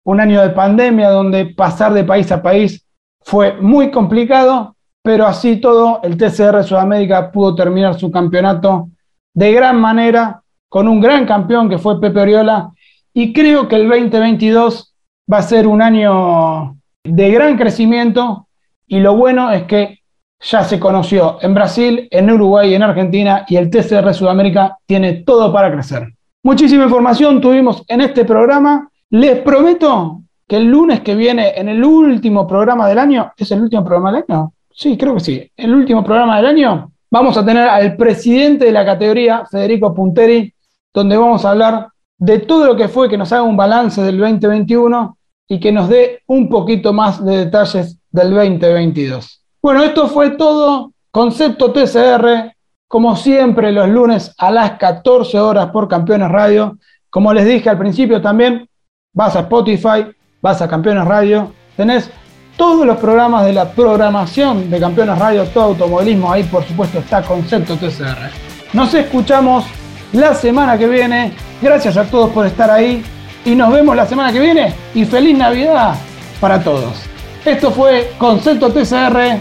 un 0.05 0.21
año 0.21 0.43
de 0.43 0.51
pandemia 0.51 1.11
donde 1.11 1.47
pasar 1.47 1.93
de 1.93 2.05
país 2.05 2.31
a 2.33 2.43
país 2.43 2.85
fue 3.23 3.55
muy 3.61 3.91
complicado, 3.91 4.77
pero 5.03 5.27
así 5.27 5.57
todo 5.57 6.01
el 6.03 6.17
TCR 6.17 6.65
Sudamérica 6.65 7.31
pudo 7.31 7.55
terminar 7.55 7.99
su 7.99 8.11
campeonato 8.11 8.89
de 9.35 9.53
gran 9.53 9.81
manera 9.81 10.43
con 10.69 10.89
un 10.89 11.01
gran 11.01 11.27
campeón 11.27 11.69
que 11.69 11.79
fue 11.79 12.01
Pepe 12.01 12.21
Oriola 12.21 12.71
y 13.13 13.33
creo 13.33 13.69
que 13.69 13.77
el 13.77 13.89
2022 13.89 14.95
va 15.33 15.39
a 15.39 15.43
ser 15.43 15.67
un 15.67 15.83
año 15.83 16.77
de 17.05 17.31
gran 17.31 17.57
crecimiento 17.57 18.47
y 18.87 19.01
lo 19.01 19.17
bueno 19.17 19.51
es 19.51 19.65
que 19.65 20.00
ya 20.41 20.65
se 20.65 20.81
conoció 20.81 21.39
en 21.43 21.55
Brasil, 21.55 22.09
en 22.11 22.31
Uruguay 22.31 22.75
en 22.75 22.83
Argentina 22.83 23.45
y 23.49 23.57
el 23.57 23.71
TCR 23.71 24.15
Sudamérica 24.15 24.79
tiene 24.87 25.23
todo 25.25 25.53
para 25.53 25.71
crecer. 25.71 26.15
Muchísima 26.43 26.85
información 26.85 27.41
tuvimos 27.41 27.83
en 27.87 28.01
este 28.01 28.25
programa. 28.25 28.89
Les 29.11 29.41
prometo 29.41 30.23
que 30.49 30.57
el 30.57 30.65
lunes 30.65 31.01
que 31.01 31.15
viene, 31.15 31.53
en 31.57 31.69
el 31.69 31.85
último 31.85 32.47
programa 32.47 32.89
del 32.89 32.99
año, 32.99 33.33
¿es 33.37 33.51
el 33.51 33.63
último 33.63 33.85
programa 33.85 34.13
del 34.13 34.25
año? 34.29 34.53
Sí, 34.73 34.97
creo 34.97 35.15
que 35.15 35.21
sí. 35.21 35.51
El 35.57 35.75
último 35.75 36.03
programa 36.03 36.37
del 36.39 36.47
año, 36.47 36.91
vamos 37.11 37.37
a 37.37 37.45
tener 37.45 37.69
al 37.69 37.97
presidente 37.97 38.65
de 38.65 38.73
la 38.73 38.85
categoría, 38.85 39.45
Federico 39.45 39.95
Punteri, 39.95 40.53
donde 40.95 41.17
vamos 41.17 41.45
a 41.45 41.51
hablar 41.51 41.89
de 42.17 42.39
todo 42.41 42.67
lo 42.67 42.77
que 42.77 42.89
fue, 42.89 43.09
que 43.09 43.19
nos 43.19 43.33
haga 43.33 43.43
un 43.43 43.57
balance 43.57 44.01
del 44.03 44.19
2021 44.19 45.19
y 45.49 45.61
que 45.61 45.73
nos 45.73 45.89
dé 45.89 46.23
un 46.27 46.49
poquito 46.49 46.93
más 46.93 47.25
de 47.25 47.45
detalles 47.45 47.99
del 48.11 48.31
2022. 48.35 49.40
Bueno, 49.63 49.83
esto 49.83 50.09
fue 50.09 50.31
todo. 50.31 50.93
Concepto 51.11 51.73
TCR. 51.73 52.55
como 52.89 53.15
siempre 53.15 53.71
los 53.71 53.89
lunes 53.89 54.35
a 54.37 54.51
las 54.51 54.73
14 54.73 55.39
horas 55.39 55.71
por 55.71 55.87
Campeones 55.87 56.29
Radio. 56.29 56.79
Como 57.09 57.33
les 57.33 57.47
dije 57.47 57.71
al 57.71 57.79
principio 57.79 58.21
también, 58.21 58.69
vas 59.13 59.37
a 59.37 59.41
Spotify, 59.41 60.07
vas 60.41 60.61
a 60.61 60.69
Campeones 60.69 61.05
Radio, 61.05 61.53
tenés 61.77 62.11
todos 62.57 62.85
los 62.85 62.97
programas 62.99 63.47
de 63.47 63.53
la 63.53 63.71
programación 63.71 64.71
de 64.71 64.81
Campeones 64.81 65.19
Radio, 65.19 65.45
todo 65.47 65.65
automovilismo, 65.65 66.33
ahí 66.33 66.43
por 66.45 66.65
supuesto 66.65 66.99
está 66.99 67.23
Concepto 67.23 67.77
TCR. 67.77 68.31
Nos 68.73 68.93
escuchamos 68.95 69.65
la 70.13 70.35
semana 70.35 70.77
que 70.77 70.89
viene, 70.89 71.33
gracias 71.63 71.97
a 71.97 72.05
todos 72.05 72.31
por 72.31 72.47
estar 72.47 72.71
ahí 72.71 73.05
y 73.45 73.55
nos 73.55 73.73
vemos 73.73 73.95
la 73.95 74.07
semana 74.07 74.33
que 74.33 74.41
viene 74.41 74.75
y 74.95 75.05
feliz 75.05 75.39
Navidad 75.39 75.95
para 76.41 76.63
todos. 76.63 77.10
Esto 77.45 77.71
fue 77.71 78.13
Concepto 78.19 78.71
TCR, 78.71 79.39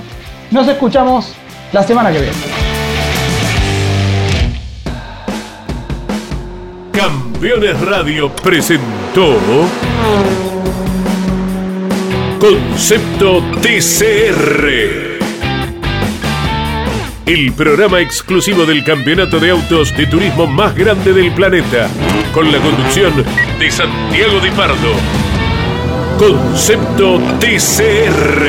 nos 0.52 0.68
escuchamos 0.68 1.34
la 1.74 1.84
semana 1.84 2.12
que 2.12 2.20
viene. 2.20 2.38
Campeones 6.94 7.80
Radio 7.82 8.30
presentó 8.36 9.38
Concepto 12.40 13.44
TCR. 13.62 15.20
El 17.26 17.54
programa 17.54 18.00
exclusivo 18.00 18.66
del 18.66 18.84
campeonato 18.84 19.40
de 19.40 19.52
autos 19.52 19.96
de 19.96 20.08
turismo 20.08 20.48
más 20.48 20.74
grande 20.74 21.14
del 21.14 21.34
planeta, 21.34 21.90
con 22.34 22.50
la 22.52 22.60
conducción 22.60 23.14
de 23.60 23.70
Santiago 23.70 24.40
Di 24.40 24.50
Pardo. 24.52 25.19
Concepto 26.20 27.18
TCR. 27.40 28.44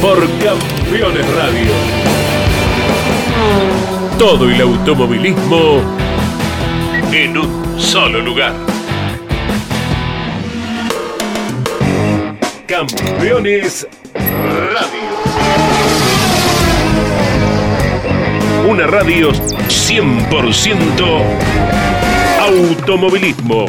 Por 0.00 0.26
Campeones 0.38 1.34
Radio. 1.34 1.70
Todo 4.18 4.48
el 4.48 4.58
automovilismo 4.62 5.82
en 7.12 7.36
un 7.36 7.78
solo 7.78 8.22
lugar. 8.22 8.54
Campeones 12.66 13.86
Radio. 14.14 15.10
Una 18.66 18.86
radio 18.86 19.30
100% 19.30 21.46
automovilismo. 22.40 23.66